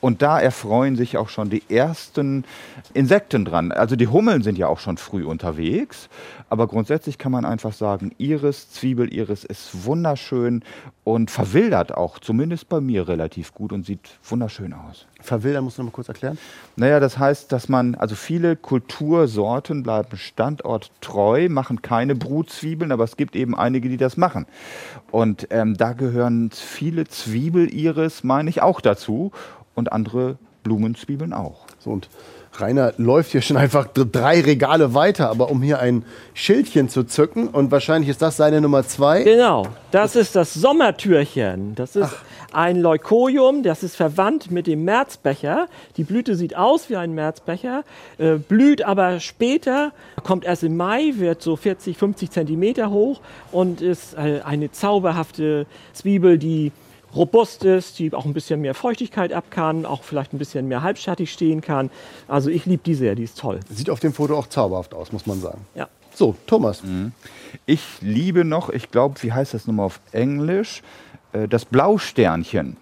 Und 0.00 0.22
da 0.22 0.38
erfreuen 0.38 0.96
sich 0.96 1.16
auch 1.16 1.28
schon 1.28 1.50
die 1.50 1.62
ersten 1.68 2.44
Insekten 2.92 3.44
dran. 3.44 3.72
Also 3.72 3.96
die 3.96 4.08
Hummeln 4.08 4.42
sind 4.42 4.58
ja 4.58 4.68
auch 4.68 4.78
schon 4.78 4.96
früh 4.98 5.24
unterwegs. 5.24 6.08
Aber 6.50 6.66
grundsätzlich 6.66 7.18
kann 7.18 7.32
man 7.32 7.44
einfach 7.44 7.72
sagen, 7.72 8.12
Iris, 8.18 8.70
Zwiebel 8.70 9.12
Iris 9.12 9.44
ist 9.44 9.84
wunderschön 9.86 10.62
und 11.04 11.30
verwildert 11.30 11.94
auch, 11.94 12.18
zumindest 12.18 12.68
bei 12.68 12.80
mir 12.80 13.08
relativ 13.08 13.54
gut 13.54 13.72
und 13.72 13.84
sieht 13.84 14.18
wunderschön 14.28 14.72
aus. 14.72 15.06
Verwildern 15.24 15.64
musst 15.64 15.78
du 15.78 15.82
noch 15.82 15.90
mal 15.90 15.94
kurz 15.94 16.08
erklären. 16.08 16.38
Naja, 16.76 17.00
das 17.00 17.18
heißt, 17.18 17.50
dass 17.50 17.68
man, 17.68 17.94
also 17.94 18.14
viele 18.14 18.56
Kultursorten 18.56 19.82
bleiben 19.82 20.16
standorttreu, 20.16 21.48
machen 21.48 21.82
keine 21.82 22.14
Brutzwiebeln, 22.14 22.92
aber 22.92 23.04
es 23.04 23.16
gibt 23.16 23.34
eben 23.34 23.56
einige, 23.56 23.88
die 23.88 23.96
das 23.96 24.16
machen. 24.16 24.46
Und 25.10 25.48
ähm, 25.50 25.76
da 25.76 25.92
gehören 25.92 26.50
viele 26.52 27.06
Zwiebeliris, 27.06 28.22
meine 28.22 28.50
ich, 28.50 28.62
auch 28.62 28.80
dazu 28.80 29.32
und 29.74 29.92
andere 29.92 30.36
Blumenzwiebeln 30.62 31.32
auch. 31.32 31.66
So, 31.78 31.90
und 31.90 32.08
Rainer 32.60 32.92
läuft 32.96 33.32
hier 33.32 33.42
schon 33.42 33.56
einfach 33.56 33.88
drei 33.92 34.40
Regale 34.40 34.94
weiter, 34.94 35.30
aber 35.30 35.50
um 35.50 35.62
hier 35.62 35.80
ein 35.80 36.04
Schildchen 36.34 36.88
zu 36.88 37.04
zücken 37.04 37.48
und 37.48 37.70
wahrscheinlich 37.70 38.10
ist 38.10 38.22
das 38.22 38.36
seine 38.36 38.60
Nummer 38.60 38.86
zwei. 38.86 39.22
Genau, 39.22 39.66
das 39.90 40.16
ist 40.16 40.36
das 40.36 40.54
Sommertürchen. 40.54 41.74
Das 41.74 41.96
ist 41.96 42.14
ein 42.52 42.80
Leucorium, 42.80 43.62
das 43.62 43.82
ist 43.82 43.96
verwandt 43.96 44.50
mit 44.50 44.66
dem 44.66 44.84
Märzbecher. 44.84 45.66
Die 45.96 46.04
Blüte 46.04 46.36
sieht 46.36 46.56
aus 46.56 46.88
wie 46.88 46.96
ein 46.96 47.12
Märzbecher, 47.12 47.82
äh, 48.18 48.34
blüht 48.34 48.84
aber 48.84 49.20
später, 49.20 49.92
kommt 50.22 50.44
erst 50.44 50.62
im 50.62 50.76
Mai, 50.76 51.14
wird 51.16 51.42
so 51.42 51.56
40, 51.56 51.98
50 51.98 52.30
Zentimeter 52.30 52.90
hoch 52.90 53.20
und 53.50 53.80
ist 53.80 54.14
äh, 54.14 54.40
eine 54.44 54.70
zauberhafte 54.70 55.66
Zwiebel, 55.92 56.38
die 56.38 56.70
robust 57.14 57.64
ist, 57.64 57.98
die 57.98 58.12
auch 58.12 58.24
ein 58.24 58.32
bisschen 58.34 58.60
mehr 58.60 58.74
Feuchtigkeit 58.74 59.32
ab 59.32 59.44
kann, 59.50 59.86
auch 59.86 60.02
vielleicht 60.02 60.32
ein 60.32 60.38
bisschen 60.38 60.68
mehr 60.68 60.82
halbschattig 60.82 61.32
stehen 61.32 61.60
kann. 61.60 61.90
Also 62.28 62.50
ich 62.50 62.66
liebe 62.66 62.82
die 62.84 62.94
sehr, 62.94 63.14
die 63.14 63.24
ist 63.24 63.38
toll. 63.38 63.60
Sieht 63.70 63.90
auf 63.90 64.00
dem 64.00 64.12
Foto 64.12 64.36
auch 64.38 64.46
zauberhaft 64.48 64.94
aus, 64.94 65.12
muss 65.12 65.26
man 65.26 65.40
sagen. 65.40 65.60
Ja. 65.74 65.88
So, 66.14 66.36
Thomas. 66.46 66.82
Ich 67.66 67.82
liebe 68.00 68.44
noch, 68.44 68.70
ich 68.70 68.90
glaube, 68.90 69.20
wie 69.22 69.32
heißt 69.32 69.52
das 69.54 69.66
nochmal 69.66 69.86
auf 69.86 70.00
Englisch? 70.12 70.82
Äh, 71.32 71.48
Das 71.48 71.64
Blausternchen. 71.64 72.76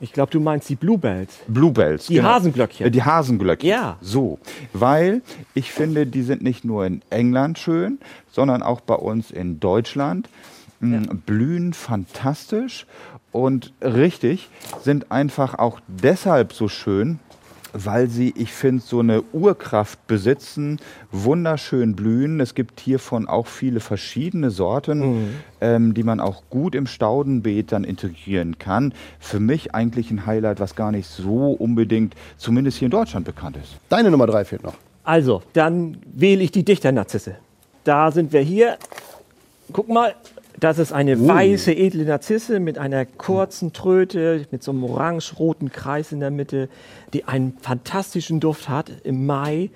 Ich 0.00 0.12
glaube, 0.12 0.30
du 0.32 0.40
meinst 0.40 0.68
die 0.68 0.74
Bluebells. 0.74 1.38
Bluebells. 1.46 2.06
Die 2.08 2.20
Hasenglöckchen. 2.22 2.86
Äh, 2.86 2.90
Die 2.90 3.02
Hasenglöckchen. 3.02 3.68
Ja. 3.68 3.96
So, 4.00 4.38
weil 4.72 5.22
ich 5.54 5.72
finde, 5.72 6.06
die 6.06 6.22
sind 6.22 6.42
nicht 6.42 6.64
nur 6.64 6.84
in 6.84 7.00
England 7.10 7.58
schön, 7.58 7.98
sondern 8.32 8.62
auch 8.62 8.80
bei 8.80 8.96
uns 8.96 9.30
in 9.30 9.60
Deutschland. 9.60 10.28
M, 10.92 11.22
Blühen 11.24 11.72
fantastisch 11.72 12.86
und 13.32 13.72
richtig, 13.82 14.48
sind 14.82 15.10
einfach 15.10 15.58
auch 15.58 15.80
deshalb 15.88 16.52
so 16.52 16.68
schön, 16.68 17.18
weil 17.76 18.08
sie, 18.08 18.32
ich 18.36 18.52
finde, 18.52 18.82
so 18.82 19.00
eine 19.00 19.22
Urkraft 19.32 20.06
besitzen, 20.06 20.78
wunderschön 21.10 21.96
blühen. 21.96 22.38
Es 22.38 22.54
gibt 22.54 22.78
hiervon 22.78 23.26
auch 23.26 23.48
viele 23.48 23.80
verschiedene 23.80 24.52
Sorten, 24.52 25.34
ähm, 25.60 25.92
die 25.92 26.04
man 26.04 26.20
auch 26.20 26.44
gut 26.50 26.76
im 26.76 26.86
Staudenbeet 26.86 27.72
dann 27.72 27.82
integrieren 27.82 28.60
kann. 28.60 28.94
Für 29.18 29.40
mich 29.40 29.74
eigentlich 29.74 30.12
ein 30.12 30.24
Highlight, 30.24 30.60
was 30.60 30.76
gar 30.76 30.92
nicht 30.92 31.08
so 31.08 31.50
unbedingt, 31.50 32.14
zumindest 32.36 32.78
hier 32.78 32.86
in 32.86 32.92
Deutschland, 32.92 33.26
bekannt 33.26 33.56
ist. 33.56 33.74
Deine 33.88 34.12
Nummer 34.12 34.28
drei 34.28 34.44
fehlt 34.44 34.62
noch. 34.62 34.74
Also, 35.02 35.42
dann 35.52 35.98
wähle 36.06 36.44
ich 36.44 36.52
die 36.52 36.64
Dichternarzisse. 36.64 37.34
Da 37.82 38.12
sind 38.12 38.32
wir 38.32 38.40
hier. 38.40 38.78
Guck 39.72 39.88
mal, 39.88 40.14
das 40.64 40.78
ist 40.78 40.94
eine 40.94 41.28
weiße, 41.28 41.76
edle 41.76 42.06
Narzisse 42.06 42.58
mit 42.58 42.78
einer 42.78 43.04
kurzen 43.04 43.74
Tröte, 43.74 44.46
mit 44.50 44.62
so 44.62 44.70
einem 44.70 44.84
orange-roten 44.84 45.70
Kreis 45.70 46.10
in 46.10 46.20
der 46.20 46.30
Mitte, 46.30 46.70
die 47.12 47.24
einen 47.24 47.54
fantastischen 47.60 48.40
Duft 48.40 48.70
hat 48.70 48.90
im 49.04 49.26
Mai. 49.26 49.68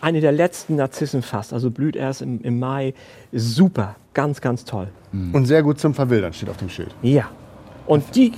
Eine 0.00 0.22
der 0.22 0.32
letzten 0.32 0.76
Narzissen 0.76 1.20
fast, 1.20 1.52
also 1.52 1.70
blüht 1.70 1.96
erst 1.96 2.22
im, 2.22 2.40
im 2.40 2.58
Mai. 2.58 2.94
Super, 3.30 3.96
ganz, 4.14 4.40
ganz 4.40 4.64
toll. 4.64 4.88
Und 5.34 5.44
sehr 5.44 5.62
gut 5.62 5.78
zum 5.78 5.92
Verwildern 5.92 6.32
steht 6.32 6.48
auf 6.48 6.56
dem 6.56 6.70
Schild. 6.70 6.94
Ja. 7.02 7.28
Und 7.86 8.16
die 8.16 8.32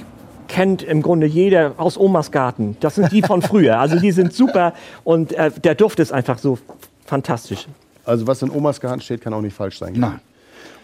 kennt 0.48 0.82
im 0.82 1.00
Grunde 1.00 1.28
jeder 1.28 1.74
aus 1.76 1.96
Omas 1.96 2.32
Garten. 2.32 2.76
Das 2.80 2.96
sind 2.96 3.12
die 3.12 3.22
von 3.22 3.40
früher. 3.40 3.78
Also 3.78 4.00
die 4.00 4.10
sind 4.10 4.32
super 4.32 4.72
und 5.04 5.32
äh, 5.32 5.52
der 5.52 5.76
Duft 5.76 6.00
ist 6.00 6.10
einfach 6.10 6.38
so 6.38 6.58
fantastisch. 7.04 7.68
Also 8.04 8.26
was 8.26 8.42
in 8.42 8.50
Omas 8.50 8.80
Garten 8.80 9.00
steht, 9.00 9.20
kann 9.20 9.32
auch 9.32 9.42
nicht 9.42 9.54
falsch 9.54 9.78
sein. 9.78 9.92
Nein. 9.96 10.18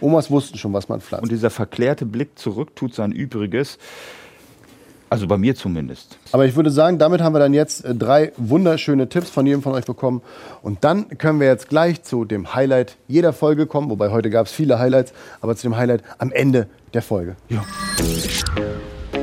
Omas 0.00 0.30
wussten 0.30 0.58
schon, 0.58 0.72
was 0.72 0.88
man 0.88 1.00
pflanzt. 1.00 1.24
Und 1.24 1.32
dieser 1.32 1.50
verklärte 1.50 2.06
Blick 2.06 2.38
zurück 2.38 2.76
tut 2.76 2.94
sein 2.94 3.12
Übriges. 3.12 3.78
Also 5.10 5.28
bei 5.28 5.36
mir 5.36 5.54
zumindest. 5.54 6.18
Aber 6.32 6.44
ich 6.44 6.56
würde 6.56 6.70
sagen, 6.70 6.98
damit 6.98 7.20
haben 7.20 7.34
wir 7.34 7.38
dann 7.38 7.54
jetzt 7.54 7.84
äh, 7.84 7.94
drei 7.94 8.32
wunderschöne 8.36 9.08
Tipps 9.08 9.30
von 9.30 9.46
jedem 9.46 9.62
von 9.62 9.72
euch 9.72 9.84
bekommen. 9.84 10.22
Und 10.60 10.82
dann 10.82 11.18
können 11.18 11.38
wir 11.38 11.46
jetzt 11.46 11.68
gleich 11.68 12.02
zu 12.02 12.24
dem 12.24 12.54
Highlight 12.54 12.96
jeder 13.06 13.32
Folge 13.32 13.66
kommen. 13.66 13.90
Wobei 13.90 14.10
heute 14.10 14.28
gab 14.30 14.46
es 14.46 14.52
viele 14.52 14.78
Highlights, 14.78 15.12
aber 15.40 15.54
zu 15.54 15.68
dem 15.68 15.76
Highlight 15.76 16.02
am 16.18 16.32
Ende 16.32 16.66
der 16.94 17.02
Folge. 17.02 17.36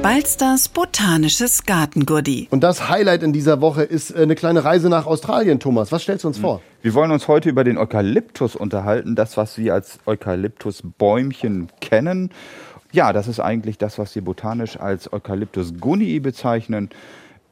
Balsters 0.01 0.67
botanisches 0.67 1.63
Gartengurdi. 1.67 2.47
Und 2.49 2.63
das 2.63 2.89
Highlight 2.89 3.21
in 3.21 3.33
dieser 3.33 3.61
Woche 3.61 3.83
ist 3.83 4.09
äh, 4.09 4.23
eine 4.23 4.33
kleine 4.33 4.65
Reise 4.65 4.89
nach 4.89 5.05
Australien, 5.05 5.59
Thomas. 5.59 5.91
Was 5.91 6.01
stellst 6.01 6.23
du 6.23 6.29
uns 6.29 6.39
vor? 6.39 6.59
Wir 6.81 6.95
wollen 6.95 7.11
uns 7.11 7.27
heute 7.27 7.49
über 7.49 7.63
den 7.63 7.77
Eukalyptus 7.77 8.55
unterhalten, 8.55 9.15
das, 9.15 9.37
was 9.37 9.59
wir 9.59 9.75
als 9.75 9.99
Eukalyptusbäumchen 10.07 11.67
kennen. 11.81 12.31
Ja, 12.91 13.13
das 13.13 13.27
ist 13.27 13.39
eigentlich 13.39 13.77
das, 13.77 13.99
was 13.99 14.15
wir 14.15 14.23
botanisch 14.23 14.79
als 14.79 15.13
Eukalyptus 15.13 15.75
gunnii 15.79 16.19
bezeichnen. 16.19 16.89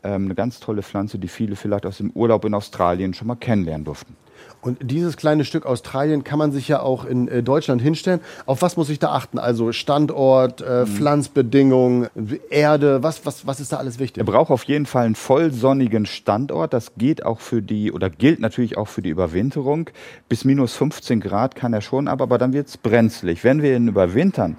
Ähm, 0.01 0.25
eine 0.25 0.33
ganz 0.33 0.59
tolle 0.59 0.81
Pflanze, 0.81 1.19
die 1.19 1.27
viele 1.27 1.55
vielleicht 1.55 1.85
aus 1.85 1.97
dem 1.97 2.09
Urlaub 2.09 2.45
in 2.45 2.55
Australien 2.55 3.13
schon 3.13 3.27
mal 3.27 3.35
kennenlernen 3.35 3.85
durften. 3.85 4.15
Und 4.62 4.91
dieses 4.91 5.15
kleine 5.15 5.45
Stück 5.45 5.65
Australien 5.65 6.23
kann 6.25 6.38
man 6.38 6.52
sich 6.52 6.67
ja 6.67 6.82
auch 6.82 7.06
in 7.06 7.28
äh, 7.30 7.41
Deutschland 7.41 7.82
hinstellen. 7.82 8.19
Auf 8.45 8.62
was 8.62 8.75
muss 8.75 8.89
ich 8.89 8.99
da 8.99 9.12
achten? 9.12 9.39
Also 9.39 9.71
Standort, 9.71 10.62
äh, 10.62 10.86
Pflanzbedingungen, 10.86 12.10
Erde, 12.49 13.02
was, 13.02 13.25
was, 13.25 13.47
was 13.47 13.60
ist 13.62 13.71
da 13.71 13.78
alles 13.78 13.95
Er 13.95 13.99
wichtig? 14.02 14.25
braucht 14.25 14.52
auf 14.52 14.63
jeden 14.65 14.86
Fall 14.86 15.06
einen 15.06 15.15
vollsonnigen 15.15 16.06
Standort. 16.06 16.73
Das 16.73 16.91
geht 16.97 17.25
auch 17.25 17.39
für 17.39 17.62
die 17.62 17.91
oder 17.91 18.10
gilt 18.10 18.41
natürlich 18.41 18.78
auch 18.78 18.88
für 18.89 19.02
die 19.02 19.10
Überwinterung. 19.10 19.89
Bis 20.28 20.43
minus 20.43 20.75
15 20.75 21.21
Grad 21.21 21.56
kann 21.56 21.71
er 21.71 21.82
schon 21.82 22.08
ab, 22.08 22.21
aber 22.21 22.38
dann 22.38 22.52
wird 22.52 22.67
es 22.67 22.78
brenzlig. 22.78 23.43
Wenn 23.45 23.62
wir 23.62 23.75
ihn 23.78 23.88
überwintern, 23.88 24.58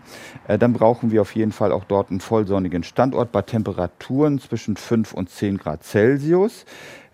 äh, 0.48 0.56
dann 0.58 0.72
brauchen 0.72 1.10
wir 1.10 1.20
auf 1.20 1.34
jeden 1.34 1.52
Fall 1.52 1.72
auch 1.72 1.84
dort 1.84 2.10
einen 2.10 2.20
vollsonnigen 2.20 2.84
Standort 2.84 3.32
bei 3.32 3.42
Temperaturen 3.42 4.38
zwischen 4.40 4.76
5 4.76 5.12
und 5.12 5.28
10 5.28 5.58
Grad 5.58 5.84
Celsius. 5.84 6.64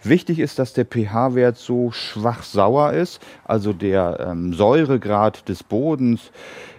Wichtig 0.09 0.39
ist, 0.39 0.61
dass 0.61 0.73
der 0.73 0.85
pH-Wert 0.85 1.57
so 1.57 1.91
schwach 1.91 2.45
sauer 2.45 2.93
ist, 2.93 3.21
also 3.45 3.73
der 3.73 4.21
ähm, 4.21 4.53
Säuregrad 4.53 5.49
des 5.49 5.65
Bodens. 5.65 6.31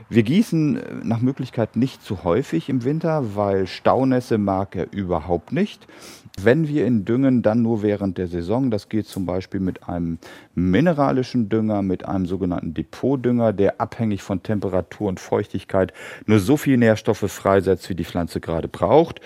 Wir 0.10 0.24
gießen 0.24 0.78
äh, 0.78 0.82
nach 1.04 1.20
Möglichkeit 1.20 1.76
nicht 1.76 2.02
zu 2.02 2.24
häufig 2.24 2.70
im 2.70 2.86
Winter, 2.86 3.36
weil 3.36 3.68
Staunässe 3.68 4.38
mag 4.38 4.78
er 4.78 4.94
überhaupt 4.94 5.52
nicht. 5.52 5.88
Wenn 6.42 6.68
wir 6.68 6.86
ihn 6.86 7.04
düngen, 7.04 7.42
dann 7.42 7.64
nur 7.64 7.82
während 7.82 8.18
der 8.18 8.28
Saison. 8.28 8.72
Das 8.72 8.88
geht 8.88 9.08
zum 9.08 9.26
Beispiel 9.26 9.60
mit 9.60 9.90
einem 9.90 10.20
mineralischen 10.54 11.50
Dünger, 11.50 11.82
mit 11.82 12.06
einem 12.06 12.28
sogenannten 12.28 12.76
Depotdünger, 12.76 13.52
der 13.52 13.82
abhängig 13.82 14.22
von 14.22 14.44
Temperatur 14.44 15.10
und 15.10 15.20
Feuchtigkeit 15.20 15.92
nur 16.28 16.40
so 16.40 16.56
viel 16.56 16.78
Nährstoffe 16.78 17.30
freisetzt, 17.30 17.90
wie 17.90 17.96
die 17.96 18.06
Pflanze 18.06 18.40
gerade 18.40 18.68
braucht. 18.68 19.20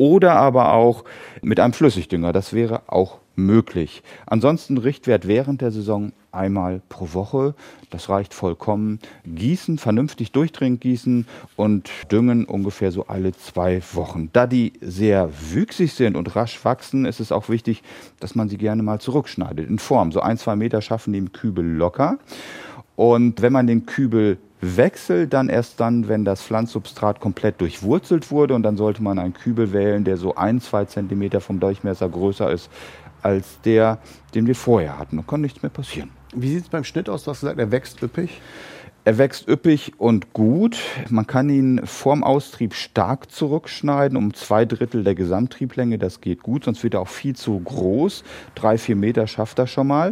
Oder 0.00 0.36
aber 0.36 0.72
auch 0.72 1.04
mit 1.42 1.60
einem 1.60 1.74
Flüssigdünger. 1.74 2.32
Das 2.32 2.54
wäre 2.54 2.80
auch 2.86 3.18
möglich. 3.36 4.02
Ansonsten 4.24 4.78
Richtwert 4.78 5.28
während 5.28 5.60
der 5.60 5.72
Saison 5.72 6.12
einmal 6.32 6.80
pro 6.88 7.12
Woche. 7.12 7.54
Das 7.90 8.08
reicht 8.08 8.32
vollkommen. 8.32 8.98
Gießen, 9.26 9.76
vernünftig 9.76 10.32
durchdringend 10.32 10.80
gießen 10.80 11.26
und 11.56 11.90
düngen 12.10 12.46
ungefähr 12.46 12.92
so 12.92 13.08
alle 13.08 13.32
zwei 13.32 13.82
Wochen. 13.92 14.30
Da 14.32 14.46
die 14.46 14.72
sehr 14.80 15.28
wüchsig 15.52 15.92
sind 15.92 16.16
und 16.16 16.34
rasch 16.34 16.64
wachsen, 16.64 17.04
ist 17.04 17.20
es 17.20 17.30
auch 17.30 17.50
wichtig, 17.50 17.82
dass 18.20 18.34
man 18.34 18.48
sie 18.48 18.56
gerne 18.56 18.82
mal 18.82 19.02
zurückschneidet 19.02 19.68
in 19.68 19.78
Form. 19.78 20.12
So 20.12 20.20
ein, 20.20 20.38
zwei 20.38 20.56
Meter 20.56 20.80
schaffen 20.80 21.12
die 21.12 21.18
im 21.18 21.32
Kübel 21.32 21.62
locker. 21.62 22.18
Und 23.00 23.40
wenn 23.40 23.54
man 23.54 23.66
den 23.66 23.86
Kübel 23.86 24.36
Wechsel 24.60 25.26
dann 25.26 25.48
erst 25.48 25.80
dann, 25.80 26.06
wenn 26.08 26.26
das 26.26 26.42
Pflanzsubstrat 26.42 27.18
komplett 27.18 27.58
durchwurzelt 27.62 28.30
wurde 28.30 28.52
und 28.52 28.62
dann 28.62 28.76
sollte 28.76 29.02
man 29.02 29.18
einen 29.18 29.32
Kübel 29.32 29.72
wählen, 29.72 30.04
der 30.04 30.18
so 30.18 30.34
ein, 30.34 30.60
zwei 30.60 30.84
Zentimeter 30.84 31.40
vom 31.40 31.60
Durchmesser 31.60 32.10
größer 32.10 32.52
ist 32.52 32.68
als 33.22 33.58
der, 33.62 33.96
den 34.34 34.46
wir 34.46 34.54
vorher 34.54 34.98
hatten. 34.98 35.16
Dann 35.16 35.26
kann 35.26 35.40
nichts 35.40 35.62
mehr 35.62 35.70
passieren. 35.70 36.10
Wie 36.34 36.48
sieht 36.48 36.64
es 36.64 36.68
beim 36.68 36.84
Schnitt 36.84 37.08
aus? 37.08 37.24
Du 37.24 37.30
hast 37.30 37.40
gesagt, 37.40 37.58
er 37.58 37.70
wächst 37.70 38.02
üppig. 38.02 38.38
Er 39.02 39.16
wächst 39.16 39.48
üppig 39.48 39.94
und 39.96 40.34
gut. 40.34 40.78
Man 41.08 41.26
kann 41.26 41.48
ihn 41.48 41.80
vorm 41.86 42.22
Austrieb 42.22 42.74
stark 42.74 43.30
zurückschneiden, 43.30 44.18
um 44.18 44.34
zwei 44.34 44.66
Drittel 44.66 45.04
der 45.04 45.14
Gesamttrieblänge. 45.14 45.96
Das 45.96 46.20
geht 46.20 46.42
gut, 46.42 46.64
sonst 46.64 46.84
wird 46.84 46.92
er 46.92 47.00
auch 47.00 47.08
viel 47.08 47.34
zu 47.34 47.58
groß. 47.58 48.24
Drei, 48.54 48.76
vier 48.76 48.96
Meter 48.96 49.26
schafft 49.26 49.58
er 49.58 49.66
schon 49.66 49.86
mal. 49.86 50.08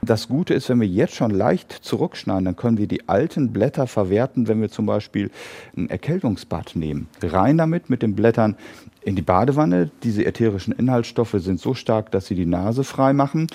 Und 0.00 0.08
das 0.08 0.28
Gute 0.28 0.54
ist, 0.54 0.68
wenn 0.68 0.80
wir 0.80 0.86
jetzt 0.86 1.16
schon 1.16 1.32
leicht 1.32 1.72
zurückschneiden, 1.72 2.44
dann 2.44 2.56
können 2.56 2.78
wir 2.78 2.86
die 2.86 3.08
alten 3.08 3.52
Blätter 3.52 3.88
verwerten, 3.88 4.46
wenn 4.46 4.60
wir 4.60 4.70
zum 4.70 4.86
Beispiel 4.86 5.32
ein 5.76 5.90
Erkältungsbad 5.90 6.76
nehmen. 6.76 7.08
Rein 7.20 7.58
damit 7.58 7.90
mit 7.90 8.02
den 8.02 8.14
Blättern 8.14 8.56
in 9.02 9.16
die 9.16 9.22
Badewanne. 9.22 9.90
Diese 10.02 10.24
ätherischen 10.24 10.72
Inhaltsstoffe 10.72 11.34
sind 11.38 11.60
so 11.60 11.74
stark, 11.74 12.10
dass 12.10 12.26
sie 12.26 12.34
die 12.34 12.46
Nase 12.46 12.84
frei 12.84 13.12
machen. 13.12 13.46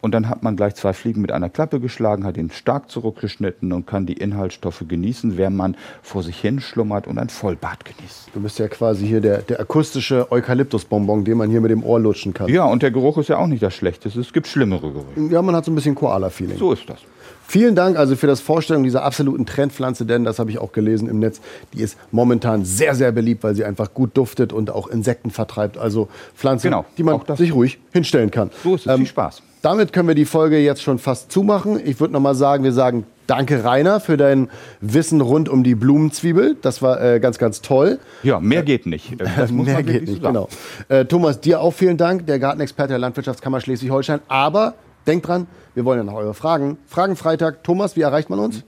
Und 0.00 0.12
dann 0.12 0.28
hat 0.28 0.42
man 0.42 0.56
gleich 0.56 0.74
zwei 0.74 0.92
Fliegen 0.92 1.20
mit 1.20 1.32
einer 1.32 1.50
Klappe 1.50 1.80
geschlagen, 1.80 2.24
hat 2.24 2.36
ihn 2.36 2.50
stark 2.50 2.90
zurückgeschnitten 2.90 3.72
und 3.72 3.86
kann 3.86 4.06
die 4.06 4.14
Inhaltsstoffe 4.14 4.84
genießen, 4.86 5.36
während 5.36 5.56
man 5.56 5.76
vor 6.02 6.22
sich 6.22 6.40
hin 6.40 6.60
schlummert 6.60 7.06
und 7.06 7.18
ein 7.18 7.28
Vollbad 7.28 7.84
genießt. 7.84 8.30
Du 8.32 8.40
bist 8.40 8.58
ja 8.58 8.68
quasi 8.68 9.06
hier 9.06 9.20
der, 9.20 9.38
der 9.38 9.60
akustische 9.60 10.30
Eukalyptusbonbon, 10.30 11.24
den 11.24 11.38
man 11.38 11.50
hier 11.50 11.60
mit 11.60 11.70
dem 11.70 11.84
Ohr 11.84 12.00
lutschen 12.00 12.34
kann. 12.34 12.48
Ja, 12.48 12.64
und 12.64 12.82
der 12.82 12.90
Geruch 12.90 13.18
ist 13.18 13.28
ja 13.28 13.38
auch 13.38 13.46
nicht 13.46 13.62
das 13.62 13.74
Schlechteste. 13.74 14.20
Es 14.20 14.32
gibt 14.32 14.46
schlimmere 14.46 14.92
Gerüche. 14.92 15.32
Ja, 15.32 15.42
man 15.42 15.54
hat 15.54 15.64
so 15.64 15.72
ein 15.72 15.74
bisschen 15.74 15.94
Koala-Feeling. 15.94 16.58
So 16.58 16.72
ist 16.72 16.88
das. 16.88 16.98
Vielen 17.46 17.74
Dank 17.74 17.96
also 17.96 18.16
für 18.16 18.26
das 18.26 18.40
Vorstellung 18.40 18.82
dieser 18.84 19.04
absoluten 19.04 19.46
Trendpflanze, 19.46 20.06
denn 20.06 20.24
das 20.24 20.38
habe 20.38 20.50
ich 20.50 20.58
auch 20.58 20.72
gelesen 20.72 21.08
im 21.08 21.18
Netz. 21.18 21.40
Die 21.72 21.80
ist 21.80 21.96
momentan 22.10 22.64
sehr, 22.64 22.94
sehr 22.94 23.12
beliebt, 23.12 23.44
weil 23.44 23.54
sie 23.54 23.64
einfach 23.64 23.94
gut 23.94 24.16
duftet 24.16 24.52
und 24.52 24.70
auch 24.70 24.88
Insekten 24.88 25.30
vertreibt. 25.30 25.78
Also 25.78 26.08
Pflanze, 26.34 26.68
Genau, 26.68 26.84
die 26.96 27.02
man 27.02 27.20
sich 27.36 27.52
ruhig 27.52 27.78
hinstellen 27.92 28.30
kann. 28.30 28.50
So 28.62 28.74
ist 28.74 28.86
es. 28.86 28.96
Viel 28.96 29.06
Spaß. 29.06 29.42
Damit 29.62 29.92
können 29.92 30.08
wir 30.08 30.14
die 30.14 30.26
Folge 30.26 30.58
jetzt 30.58 30.82
schon 30.82 30.98
fast 30.98 31.32
zumachen. 31.32 31.80
Ich 31.84 31.98
würde 32.00 32.12
noch 32.12 32.20
mal 32.20 32.34
sagen, 32.34 32.64
wir 32.64 32.72
sagen 32.72 33.06
Danke, 33.26 33.64
Rainer, 33.64 34.00
für 34.00 34.18
dein 34.18 34.50
Wissen 34.80 35.22
rund 35.22 35.48
um 35.48 35.64
die 35.64 35.74
Blumenzwiebel. 35.74 36.56
Das 36.60 36.82
war 36.82 37.02
äh, 37.02 37.20
ganz, 37.20 37.38
ganz 37.38 37.62
toll. 37.62 37.98
Ja, 38.22 38.38
mehr 38.38 38.62
geht 38.62 38.84
nicht. 38.84 39.14
Das 39.18 39.50
muss 39.50 39.66
Mehr 39.66 39.76
man 39.76 39.86
geht 39.86 40.06
nicht, 40.06 40.22
genau. 40.22 40.48
Äh, 40.88 41.06
Thomas, 41.06 41.40
dir 41.40 41.60
auch 41.60 41.72
vielen 41.72 41.96
Dank, 41.96 42.26
der 42.26 42.38
Gartenexperte 42.38 42.90
der 42.90 42.98
Landwirtschaftskammer 42.98 43.60
Schleswig-Holstein. 43.60 44.20
Aber 44.28 44.74
denkt 45.06 45.28
dran, 45.28 45.46
wir 45.74 45.84
wollen 45.84 45.98
ja 45.98 46.04
noch 46.04 46.14
eure 46.14 46.34
Fragen. 46.34 46.78
Fragenfreitag. 46.86 47.62
Thomas, 47.64 47.96
wie 47.96 48.02
erreicht 48.02 48.30
man 48.30 48.38
uns? 48.38 48.64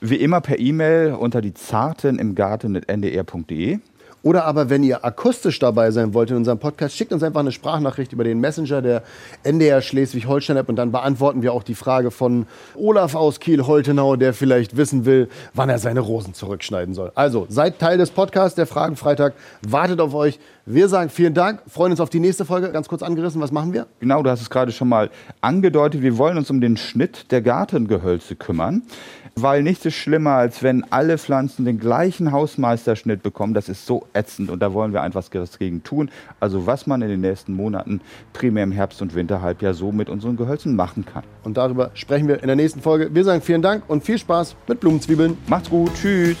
Wie 0.00 0.16
immer 0.16 0.40
per 0.40 0.58
E-Mail 0.58 1.14
unter 1.14 1.40
die 1.40 1.54
Zarten 1.54 2.18
im 2.18 2.34
Garten 2.34 2.76
ndr.de. 2.76 3.78
Oder 4.28 4.44
aber, 4.44 4.68
wenn 4.68 4.82
ihr 4.82 5.06
akustisch 5.06 5.58
dabei 5.58 5.90
sein 5.90 6.12
wollt 6.12 6.30
in 6.30 6.36
unserem 6.36 6.58
Podcast, 6.58 6.94
schickt 6.94 7.14
uns 7.14 7.22
einfach 7.22 7.40
eine 7.40 7.50
Sprachnachricht 7.50 8.12
über 8.12 8.24
den 8.24 8.40
Messenger 8.40 8.82
der 8.82 9.02
NDR 9.42 9.80
Schleswig-Holstein-App 9.80 10.68
und 10.68 10.76
dann 10.76 10.92
beantworten 10.92 11.40
wir 11.40 11.54
auch 11.54 11.62
die 11.62 11.74
Frage 11.74 12.10
von 12.10 12.44
Olaf 12.74 13.14
aus 13.14 13.40
Kiel-Holtenau, 13.40 14.16
der 14.16 14.34
vielleicht 14.34 14.76
wissen 14.76 15.06
will, 15.06 15.30
wann 15.54 15.70
er 15.70 15.78
seine 15.78 16.00
Rosen 16.00 16.34
zurückschneiden 16.34 16.92
soll. 16.92 17.10
Also, 17.14 17.46
seid 17.48 17.78
Teil 17.78 17.96
des 17.96 18.10
Podcasts, 18.10 18.54
der 18.54 18.66
Fragenfreitag 18.66 19.32
wartet 19.66 19.98
auf 19.98 20.12
euch. 20.12 20.38
Wir 20.66 20.90
sagen 20.90 21.08
vielen 21.08 21.32
Dank, 21.32 21.62
freuen 21.66 21.92
uns 21.92 22.00
auf 22.00 22.10
die 22.10 22.20
nächste 22.20 22.44
Folge. 22.44 22.70
Ganz 22.70 22.88
kurz 22.88 23.02
angerissen, 23.02 23.40
was 23.40 23.50
machen 23.50 23.72
wir? 23.72 23.86
Genau, 24.00 24.22
du 24.22 24.28
hast 24.28 24.42
es 24.42 24.50
gerade 24.50 24.70
schon 24.70 24.90
mal 24.90 25.08
angedeutet. 25.40 26.02
Wir 26.02 26.18
wollen 26.18 26.36
uns 26.36 26.50
um 26.50 26.60
den 26.60 26.76
Schnitt 26.76 27.32
der 27.32 27.40
Gartengehölze 27.40 28.36
kümmern, 28.36 28.82
weil 29.34 29.62
nichts 29.62 29.84
ist 29.84 29.94
schlimmer, 29.94 30.32
als 30.32 30.62
wenn 30.62 30.84
alle 30.90 31.18
Pflanzen 31.18 31.64
den 31.64 31.78
gleichen 31.78 32.32
Hausmeisterschnitt 32.32 33.22
bekommen. 33.22 33.54
Das 33.54 33.68
ist 33.68 33.86
so 33.86 34.06
ätzend 34.12 34.50
und 34.50 34.60
da 34.60 34.72
wollen 34.72 34.92
wir 34.92 35.02
einfach 35.02 35.24
was 35.32 35.58
gegen 35.58 35.82
tun. 35.82 36.10
Also 36.40 36.66
was 36.66 36.86
man 36.86 37.02
in 37.02 37.08
den 37.08 37.20
nächsten 37.20 37.54
Monaten, 37.54 38.00
primär 38.32 38.64
im 38.64 38.72
Herbst- 38.72 39.02
und 39.02 39.14
Winterhalbjahr, 39.14 39.74
so 39.74 39.92
mit 39.92 40.08
unseren 40.08 40.36
Gehölzen 40.36 40.76
machen 40.76 41.04
kann. 41.04 41.24
Und 41.44 41.56
darüber 41.56 41.90
sprechen 41.94 42.28
wir 42.28 42.40
in 42.40 42.46
der 42.46 42.56
nächsten 42.56 42.80
Folge. 42.80 43.14
Wir 43.14 43.24
sagen 43.24 43.42
vielen 43.42 43.62
Dank 43.62 43.84
und 43.88 44.04
viel 44.04 44.18
Spaß 44.18 44.56
mit 44.66 44.80
Blumenzwiebeln. 44.80 45.36
Macht's 45.46 45.70
gut, 45.70 45.92
tschüss. 45.94 46.36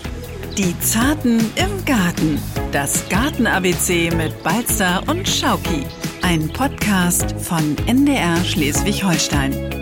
Die 0.56 0.78
Zarten 0.80 1.38
im 1.54 1.84
Garten. 1.84 2.38
Das 2.72 3.08
Garten-ABC 3.08 4.10
mit 4.16 4.42
Balzer 4.42 5.02
und 5.06 5.28
Schauki. 5.28 5.86
Ein 6.22 6.48
Podcast 6.48 7.32
von 7.40 7.76
NDR 7.86 8.36
Schleswig-Holstein. 8.44 9.77